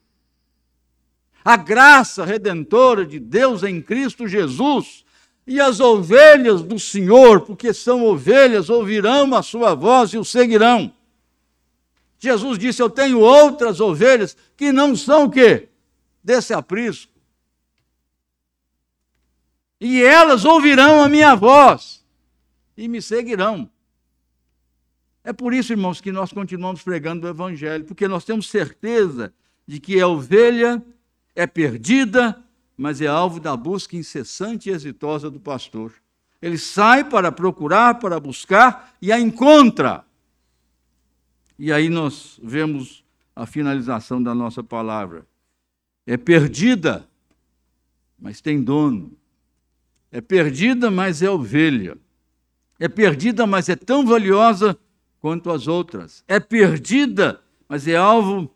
a 1.43 1.57
graça 1.57 2.23
redentora 2.23 3.07
de 3.07 3.19
Deus 3.19 3.63
em 3.63 3.81
Cristo 3.81 4.29
Jesus. 4.29 5.07
E 5.47 5.59
as 5.59 5.81
ovelhas 5.81 6.63
do 6.63 6.79
Senhor, 6.79 7.41
porque 7.41 7.73
são 7.73 8.05
ovelhas, 8.05 8.69
ouvirão 8.69 9.35
a 9.35 9.43
sua 9.43 9.75
voz 9.75 10.13
e 10.13 10.19
o 10.19 10.25
seguirão. 10.25 10.93
Jesus 12.25 12.59
disse: 12.59 12.83
Eu 12.83 12.91
tenho 12.91 13.21
outras 13.21 13.81
ovelhas 13.81 14.37
que 14.57 14.73
não 14.73 14.97
são 14.97 15.25
o 15.25 15.31
quê? 15.31 15.69
Desse 16.23 16.53
aprisco. 16.53 17.13
E 19.81 20.03
elas 20.03 20.45
ouvirão 20.45 21.03
a 21.03 21.09
minha 21.09 21.35
voz 21.35 22.05
e 22.77 22.89
me 22.89 23.03
seguirão. 23.03 23.71
É 25.23 25.33
por 25.33 25.55
isso, 25.55 25.73
irmãos, 25.73 26.01
que 26.01 26.13
nós 26.13 26.33
continuamos 26.33 26.83
pregando 26.83 27.27
o 27.27 27.31
Evangelho, 27.31 27.85
porque 27.85 28.07
nós 28.07 28.25
temos 28.25 28.49
certeza 28.49 29.33
de 29.67 29.81
que 29.81 30.01
a 30.01 30.07
ovelha 30.07 30.83
é 31.35 31.47
perdida, 31.47 32.39
mas 32.77 33.01
é 33.01 33.07
alvo 33.07 33.41
da 33.41 33.57
busca 33.57 33.97
incessante 33.97 34.69
e 34.69 34.73
exitosa 34.73 35.31
do 35.31 35.41
pastor. 35.41 35.93
Ele 36.43 36.59
sai 36.59 37.05
para 37.05 37.33
procurar, 37.33 37.99
para 37.99 38.21
buscar 38.21 38.95
e 39.01 39.11
a 39.11 39.19
encontra. 39.19 40.04
E 41.59 41.73
aí 41.73 41.89
nós 41.89 42.39
vemos 42.43 43.05
a 43.35 43.47
finalização 43.47 44.23
da 44.23 44.35
nossa 44.35 44.63
palavra. 44.63 45.27
É 46.07 46.17
perdida, 46.17 47.09
mas 48.19 48.41
tem 48.41 48.63
dono. 48.63 49.13
É 50.11 50.21
perdida, 50.21 50.91
mas 50.91 51.23
é 51.23 51.31
ovelha. 51.31 51.97
É 52.79 52.89
perdida, 52.89 53.47
mas 53.47 53.69
é 53.69 53.77
tão 53.77 54.07
valiosa 54.07 54.79
quanto 55.21 55.51
as 55.51 55.67
outras. 55.67 56.25
É 56.29 56.39
perdida, 56.39 57.41
mas 57.69 57.89
é 57.89 57.97
alvo 57.97 58.53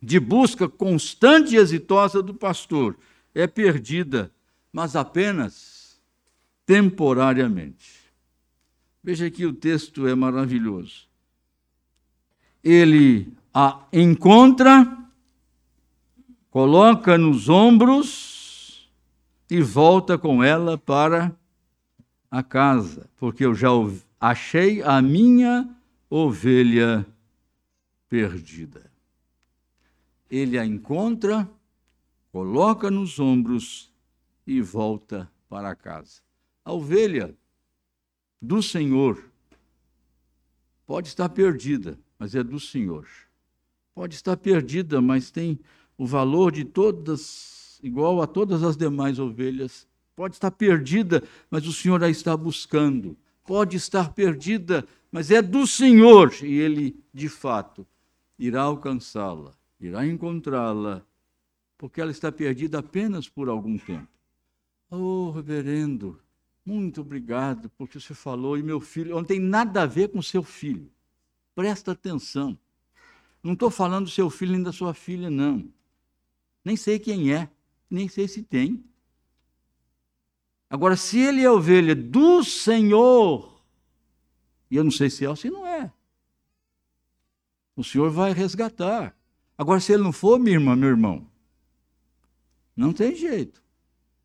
de 0.00 0.18
busca 0.18 0.68
constante 0.68 1.54
e 1.54 1.58
exitosa 1.58 2.22
do 2.22 2.34
pastor. 2.34 2.96
É 3.34 3.46
perdida, 3.46 4.32
mas 4.72 4.96
apenas 4.96 6.00
temporariamente. 6.66 8.00
Veja 9.02 9.30
que 9.30 9.46
o 9.46 9.52
texto 9.52 10.06
é 10.06 10.14
maravilhoso. 10.14 11.11
Ele 12.62 13.32
a 13.52 13.86
encontra, 13.92 14.98
coloca 16.50 17.18
nos 17.18 17.48
ombros 17.48 18.90
e 19.50 19.60
volta 19.60 20.16
com 20.16 20.42
ela 20.42 20.78
para 20.78 21.34
a 22.30 22.42
casa, 22.42 23.10
porque 23.16 23.44
eu 23.44 23.54
já 23.54 23.68
achei 24.18 24.82
a 24.82 25.02
minha 25.02 25.68
ovelha 26.08 27.06
perdida. 28.08 28.90
Ele 30.30 30.58
a 30.58 30.64
encontra, 30.64 31.48
coloca 32.30 32.90
nos 32.90 33.18
ombros 33.18 33.92
e 34.46 34.62
volta 34.62 35.30
para 35.48 35.74
casa. 35.74 36.22
A 36.64 36.72
ovelha 36.72 37.34
do 38.40 38.62
Senhor 38.62 39.22
pode 40.86 41.08
estar 41.08 41.28
perdida, 41.28 41.98
mas 42.22 42.36
é 42.36 42.44
do 42.44 42.60
Senhor. 42.60 43.04
Pode 43.92 44.14
estar 44.14 44.36
perdida, 44.36 45.02
mas 45.02 45.28
tem 45.28 45.58
o 45.98 46.06
valor 46.06 46.52
de 46.52 46.64
todas, 46.64 47.80
igual 47.82 48.22
a 48.22 48.28
todas 48.28 48.62
as 48.62 48.76
demais 48.76 49.18
ovelhas 49.18 49.88
Pode 50.14 50.36
estar 50.36 50.52
perdida, 50.52 51.20
mas 51.50 51.66
o 51.66 51.72
Senhor 51.72 52.00
a 52.04 52.08
está 52.08 52.36
buscando. 52.36 53.16
Pode 53.44 53.76
estar 53.76 54.12
perdida, 54.12 54.86
mas 55.10 55.32
é 55.32 55.42
do 55.42 55.66
Senhor 55.66 56.32
e 56.44 56.60
Ele, 56.60 56.94
de 57.12 57.28
fato, 57.28 57.84
irá 58.38 58.62
alcançá-la, 58.62 59.50
irá 59.80 60.06
encontrá-la, 60.06 61.04
porque 61.76 62.00
ela 62.00 62.12
está 62.12 62.30
perdida 62.30 62.78
apenas 62.78 63.28
por 63.28 63.48
algum 63.48 63.76
tempo. 63.76 64.06
Oh, 64.88 65.32
reverendo, 65.32 66.20
muito 66.64 67.00
obrigado 67.00 67.68
porque 67.70 67.98
você 67.98 68.14
falou, 68.14 68.56
e 68.56 68.62
meu 68.62 68.78
filho, 68.78 69.16
não 69.16 69.24
tem 69.24 69.40
nada 69.40 69.82
a 69.82 69.86
ver 69.86 70.10
com 70.10 70.22
seu 70.22 70.44
filho. 70.44 70.88
Presta 71.54 71.92
atenção. 71.92 72.58
Não 73.42 73.54
estou 73.54 73.70
falando 73.70 74.04
do 74.04 74.10
seu 74.10 74.30
filho 74.30 74.52
nem 74.52 74.62
da 74.62 74.72
sua 74.72 74.94
filha, 74.94 75.28
não. 75.28 75.68
Nem 76.64 76.76
sei 76.76 76.98
quem 76.98 77.32
é, 77.32 77.50
nem 77.90 78.08
sei 78.08 78.28
se 78.28 78.42
tem. 78.42 78.84
Agora, 80.70 80.96
se 80.96 81.18
ele 81.18 81.42
é 81.42 81.50
ovelha 81.50 81.94
do 81.94 82.42
Senhor, 82.42 83.62
e 84.70 84.76
eu 84.76 84.84
não 84.84 84.90
sei 84.90 85.10
se 85.10 85.24
é 85.24 85.28
ou 85.28 85.36
se 85.36 85.50
não 85.50 85.66
é, 85.66 85.92
o 87.76 87.84
Senhor 87.84 88.10
vai 88.10 88.32
resgatar. 88.32 89.16
Agora, 89.58 89.80
se 89.80 89.92
ele 89.92 90.02
não 90.02 90.12
for, 90.12 90.38
minha 90.38 90.56
irmã, 90.56 90.74
meu 90.74 90.88
irmão, 90.88 91.26
não 92.74 92.92
tem 92.92 93.14
jeito. 93.14 93.62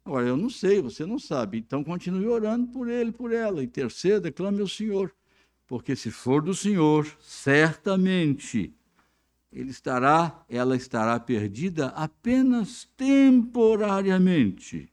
Agora, 0.06 0.26
eu 0.26 0.38
não 0.38 0.50
sei, 0.50 0.82
você 0.82 1.06
não 1.06 1.20
sabe. 1.20 1.58
Então, 1.58 1.84
continue 1.84 2.28
orando 2.28 2.68
por 2.68 2.88
ele, 2.88 3.12
por 3.12 3.34
ela. 3.34 3.62
Interceda, 3.62 4.32
clame 4.32 4.62
ao 4.62 4.68
Senhor. 4.68 5.14
Porque 5.68 5.96
se 5.96 6.10
for 6.10 6.42
do 6.42 6.56
Senhor, 6.56 7.06
certamente 7.20 8.74
ele 9.52 9.70
estará, 9.72 10.44
ela 10.50 10.76
estará 10.76 11.20
perdida 11.20 11.88
apenas 11.90 12.88
temporariamente. 12.96 14.90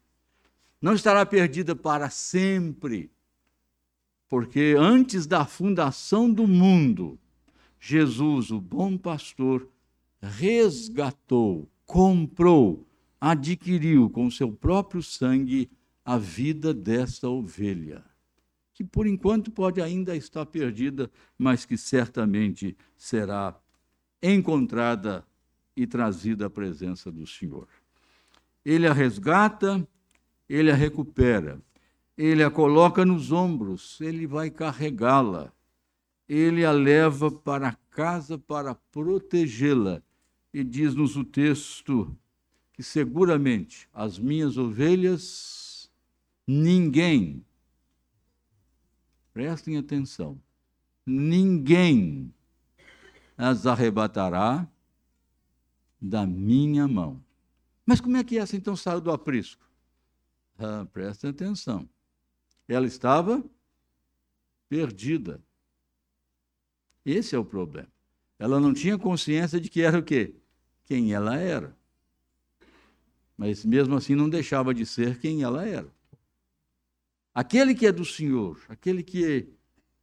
Não 0.81 0.95
estará 0.95 1.25
perdida 1.25 1.77
para 1.77 2.11
sempre, 2.11 3.11
porque 4.29 4.75
antes 4.79 5.27
da 5.27 5.45
fundação 5.45 6.33
do 6.33 6.47
mundo, 6.47 7.19
Jesus, 7.79 8.51
o 8.51 8.61
bom 8.61 8.97
pastor, 8.97 9.69
resgatou, 10.21 11.71
comprou, 11.85 12.87
adquiriu 13.21 14.09
com 14.11 14.31
seu 14.31 14.51
próprio 14.53 15.03
sangue 15.03 15.71
a 16.05 16.19
vida 16.19 16.75
desta 16.75 17.29
ovelha, 17.29 18.05
que 18.75 18.83
por 18.83 19.07
enquanto 19.07 19.53
pode 19.53 19.81
ainda 19.81 20.17
estar 20.17 20.45
perdida, 20.45 21.11
mas 21.39 21.65
que 21.65 21.79
certamente 21.79 22.77
será 22.97 23.57
encontrada 24.21 25.25
e 25.77 25.87
trazida 25.87 26.47
à 26.47 26.51
presença 26.51 27.11
do 27.11 27.27
Senhor. 27.27 27.69
Ele 28.65 28.87
a 28.87 28.93
resgata, 28.93 29.87
ele 30.49 30.71
a 30.71 30.75
recupera, 30.75 31.61
ele 32.19 32.43
a 32.43 32.51
coloca 32.51 33.05
nos 33.05 33.31
ombros, 33.31 34.01
ele 34.01 34.27
vai 34.27 34.51
carregá-la, 34.51 35.53
ele 36.29 36.65
a 36.65 36.73
leva 36.73 37.31
para 37.31 37.77
casa 37.91 38.37
para 38.37 38.75
protegê-la. 38.75 40.03
E 40.53 40.65
diz-nos 40.65 41.17
o 41.17 41.25
texto 41.25 42.17
que 42.73 42.83
seguramente 42.83 43.89
as 43.93 44.19
minhas 44.19 44.57
ovelhas, 44.57 45.91
ninguém, 46.47 47.45
prestem 49.35 49.77
atenção, 49.77 50.41
ninguém 51.05 52.33
as 53.37 53.67
arrebatará 53.67 54.67
da 56.01 56.25
minha 56.25 56.87
mão. 56.87 57.23
Mas 57.85 58.01
como 58.01 58.17
é 58.17 58.23
que 58.23 58.39
essa 58.39 58.57
então 58.57 58.77
saiu 58.77 59.01
do 59.01 59.11
aprisco? 59.11 59.69
Ah, 60.57 60.87
prestem 60.93 61.31
atenção. 61.31 61.89
Ela 62.69 62.87
estava 62.87 63.45
perdida. 64.69 65.43
Esse 67.05 67.35
é 67.35 67.39
o 67.39 67.45
problema. 67.45 67.93
Ela 68.39 68.61
não 68.61 68.73
tinha 68.73 68.97
consciência 68.97 69.61
de 69.61 69.69
que 69.69 69.83
era 69.83 69.99
o 69.99 70.03
quê? 70.03 70.37
Quem 70.85 71.13
ela 71.13 71.37
era. 71.37 71.77
Mas 73.37 73.65
mesmo 73.65 73.97
assim 73.97 74.15
não 74.15 74.29
deixava 74.31 74.73
de 74.73 74.87
ser 74.87 75.19
quem 75.19 75.43
ela 75.43 75.67
era. 75.67 75.93
Aquele 77.35 77.75
que 77.75 77.87
é 77.87 77.93
do 77.93 78.05
Senhor, 78.05 78.61
aquele 78.69 79.03
que 79.03 79.49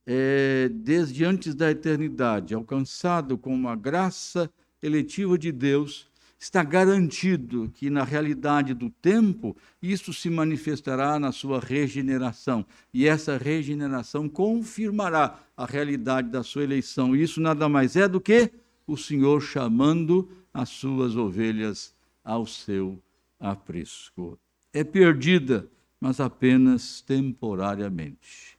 é, 0.06 0.70
desde 0.70 1.24
antes 1.24 1.56
da 1.56 1.72
eternidade, 1.72 2.54
alcançado 2.54 3.38
com 3.38 3.54
uma 3.54 3.76
graça 3.76 4.52
eletiva 4.84 5.38
de 5.38 5.52
Deus, 5.52 6.10
está 6.38 6.63
garantido 6.63 7.72
que, 7.76 7.89
na 7.89 8.04
realidade 8.04 8.74
do 8.74 8.89
tempo, 8.89 9.56
isso 9.82 10.12
se 10.12 10.28
manifestará 10.28 11.20
na 11.20 11.32
sua 11.32 11.60
regeneração. 11.60 12.65
E 12.91 13.08
essa 13.08 13.38
regeneração 13.38 14.28
confirmará 14.28 15.39
a 15.56 15.65
realidade 15.65 16.30
da 16.30 16.41
sua 16.44 16.63
eleição. 16.63 17.15
Isso 17.15 17.39
nada 17.39 17.70
mais 17.70 17.96
é 17.96 18.08
do 18.08 18.20
que 18.20 18.52
o 18.88 18.98
Senhor 18.98 19.39
chamando 19.39 20.28
as 20.52 20.70
suas 20.70 21.15
ovelhas 21.15 21.94
ao 22.24 22.48
seu 22.48 23.00
aprisco. 23.39 24.38
É 24.74 24.84
perdida, 24.84 25.70
mas 26.02 26.20
apenas 26.20 27.00
temporariamente. 27.02 28.58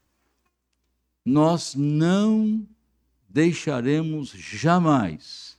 Nós 1.24 1.74
não 1.74 2.64
deixaremos 3.28 4.28
jamais 4.31 5.59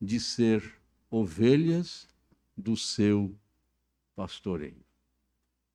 de 0.00 0.18
ser 0.18 0.80
ovelhas 1.10 2.08
do 2.56 2.74
seu 2.74 3.34
pastoreio. 4.16 4.82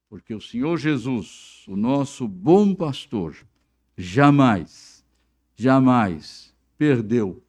Porque 0.10 0.34
o 0.34 0.42
Senhor 0.42 0.78
Jesus, 0.78 1.64
o 1.68 1.76
nosso 1.76 2.28
bom 2.28 2.74
pastor, 2.74 3.36
jamais, 3.96 5.06
jamais 5.56 6.54
perdeu 6.78 7.44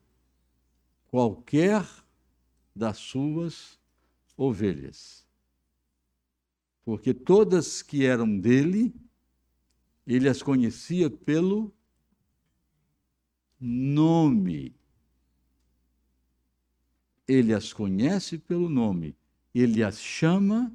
qualquer 1.06 1.86
das 2.74 2.98
suas 2.98 3.78
ovelhas. 4.36 5.27
Porque 6.88 7.12
todas 7.12 7.82
que 7.82 8.06
eram 8.06 8.40
dele, 8.40 8.94
ele 10.06 10.26
as 10.26 10.42
conhecia 10.42 11.10
pelo 11.10 11.70
nome 13.60 14.74
ele 17.28 17.52
as 17.52 17.74
conhece 17.74 18.38
pelo 18.38 18.70
nome, 18.70 19.14
ele 19.54 19.82
as 19.82 20.00
chama 20.00 20.74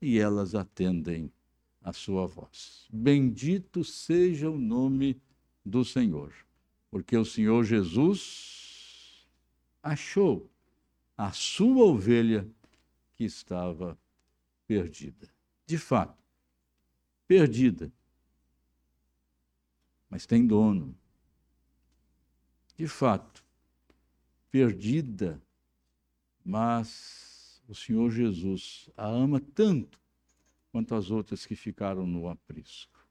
e 0.00 0.18
elas 0.18 0.54
atendem 0.54 1.30
a 1.82 1.92
sua 1.92 2.26
voz. 2.26 2.88
Bendito 2.90 3.84
seja 3.84 4.48
o 4.48 4.58
nome 4.58 5.20
do 5.64 5.84
Senhor, 5.84 6.32
porque 6.90 7.14
o 7.14 7.26
Senhor 7.26 7.62
Jesus 7.64 9.28
achou 9.82 10.50
a 11.14 11.30
sua 11.30 11.84
ovelha 11.84 12.48
que 13.14 13.24
estava 13.24 13.98
perdida. 14.66 15.31
De 15.66 15.78
fato, 15.78 16.22
perdida, 17.26 17.92
mas 20.10 20.26
tem 20.26 20.46
dono. 20.46 20.94
De 22.76 22.86
fato, 22.86 23.44
perdida, 24.50 25.40
mas 26.44 27.62
o 27.68 27.74
Senhor 27.74 28.10
Jesus 28.10 28.90
a 28.96 29.06
ama 29.06 29.40
tanto 29.40 30.00
quanto 30.70 30.94
as 30.94 31.10
outras 31.10 31.46
que 31.46 31.54
ficaram 31.54 32.06
no 32.06 32.28
aprisco. 32.28 33.06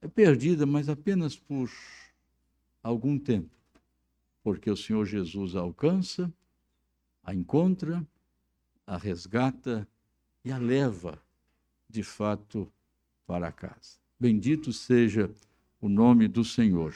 é 0.00 0.08
perdida, 0.08 0.66
mas 0.66 0.88
apenas 0.88 1.36
por 1.38 1.70
algum 2.82 3.18
tempo, 3.18 3.54
porque 4.42 4.70
o 4.70 4.76
Senhor 4.76 5.04
Jesus 5.04 5.56
a 5.56 5.60
alcança, 5.60 6.32
a 7.22 7.34
encontra, 7.34 8.06
a 8.86 8.96
resgata 8.96 9.86
e 10.44 10.50
a 10.50 10.58
leva, 10.58 11.22
de 11.88 12.02
fato, 12.02 12.70
para 13.26 13.52
casa. 13.52 13.98
Bendito 14.18 14.72
seja 14.72 15.30
o 15.80 15.88
nome 15.88 16.26
do 16.26 16.44
Senhor. 16.44 16.94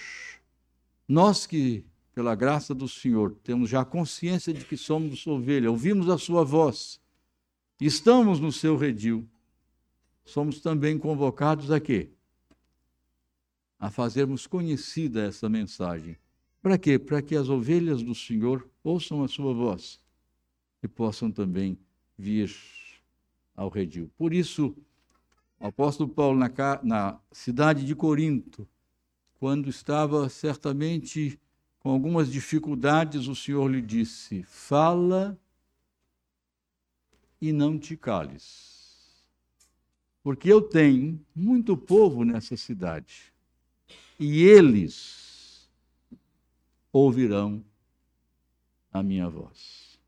Nós 1.07 1.47
que, 1.47 1.85
pela 2.15 2.35
graça 2.35 2.75
do 2.75 2.89
Senhor, 2.89 3.37
temos 3.43 3.71
já 3.71 3.85
consciência 3.85 4.53
de 4.53 4.65
que 4.65 4.77
somos 4.77 5.27
ovelha, 5.27 5.71
ouvimos 5.71 6.09
a 6.09 6.19
sua 6.19 6.45
voz, 6.45 7.01
estamos 7.81 8.41
no 8.41 8.51
seu 8.51 8.77
redil, 8.77 9.29
somos 10.25 10.61
também 10.61 10.99
convocados 10.99 11.71
a 11.71 11.81
quê? 11.81 12.11
A 13.79 13.91
fazermos 13.91 14.47
conhecida 14.47 15.23
essa 15.25 15.49
mensagem. 15.49 16.17
Para 16.61 16.79
quê? 16.79 16.99
Para 16.99 17.21
que 17.21 17.35
as 17.35 17.49
ovelhas 17.49 18.03
do 18.03 18.15
Senhor 18.15 18.69
ouçam 18.85 19.23
a 19.25 19.29
sua 19.29 19.53
voz 19.53 20.01
e 20.83 20.89
possam 20.89 21.31
também 21.31 21.79
vir 22.17 22.49
ao 23.55 23.69
redil. 23.69 24.11
Por 24.17 24.33
isso, 24.33 24.75
o 25.61 25.67
apóstolo 25.67 26.09
Paulo, 26.09 26.39
na, 26.39 26.51
na 26.83 27.21
cidade 27.31 27.85
de 27.85 27.95
Corinto, 27.95 28.69
quando 29.39 29.69
estava 29.69 30.29
certamente 30.29 31.39
com 31.81 31.91
algumas 31.91 32.31
dificuldades, 32.31 33.27
o 33.27 33.35
Senhor 33.35 33.69
lhe 33.69 33.83
disse: 33.83 34.43
Fala 34.45 35.39
e 37.41 37.53
não 37.53 37.79
te 37.79 37.97
cales. 37.97 38.81
Porque 40.23 40.53
eu 40.53 40.63
tenho 40.63 41.21
muito 41.35 41.77
povo 41.77 42.25
nessa 42.25 42.57
cidade, 42.57 43.33
e 44.19 44.43
eles 44.43 45.69
ouvirão 46.93 47.65
a 48.93 49.03
minha 49.03 49.29
voz. 49.29 49.99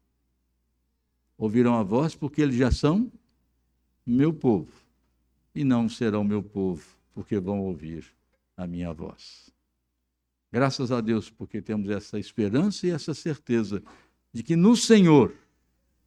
Ouvirão 1.36 1.74
a 1.74 1.82
voz 1.82 2.14
porque 2.14 2.40
eles 2.40 2.54
já 2.54 2.70
são 2.70 3.10
meu 4.06 4.32
povo, 4.32 4.72
e 5.54 5.64
não 5.64 5.88
serão 5.88 6.24
meu 6.24 6.42
povo 6.42 6.84
porque 7.14 7.38
vão 7.38 7.60
ouvir 7.60 8.04
a 8.56 8.66
minha 8.66 8.92
voz. 8.92 9.50
Graças 10.52 10.92
a 10.92 11.00
Deus, 11.00 11.30
porque 11.30 11.62
temos 11.62 11.88
essa 11.88 12.18
esperança 12.18 12.86
e 12.86 12.90
essa 12.90 13.14
certeza 13.14 13.82
de 14.32 14.42
que 14.42 14.56
no 14.56 14.76
Senhor, 14.76 15.34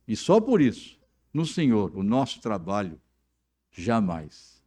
e 0.07 0.15
só 0.15 0.39
por 0.39 0.61
isso, 0.61 0.99
no 1.33 1.45
Senhor, 1.45 1.95
o 1.95 2.03
nosso 2.03 2.39
trabalho 2.41 2.99
jamais 3.71 4.61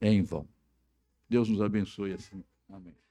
é 0.00 0.10
em 0.12 0.22
vão. 0.22 0.46
Deus 1.28 1.48
nos 1.48 1.60
abençoe 1.60 2.12
assim. 2.12 2.42
Amém. 2.68 3.01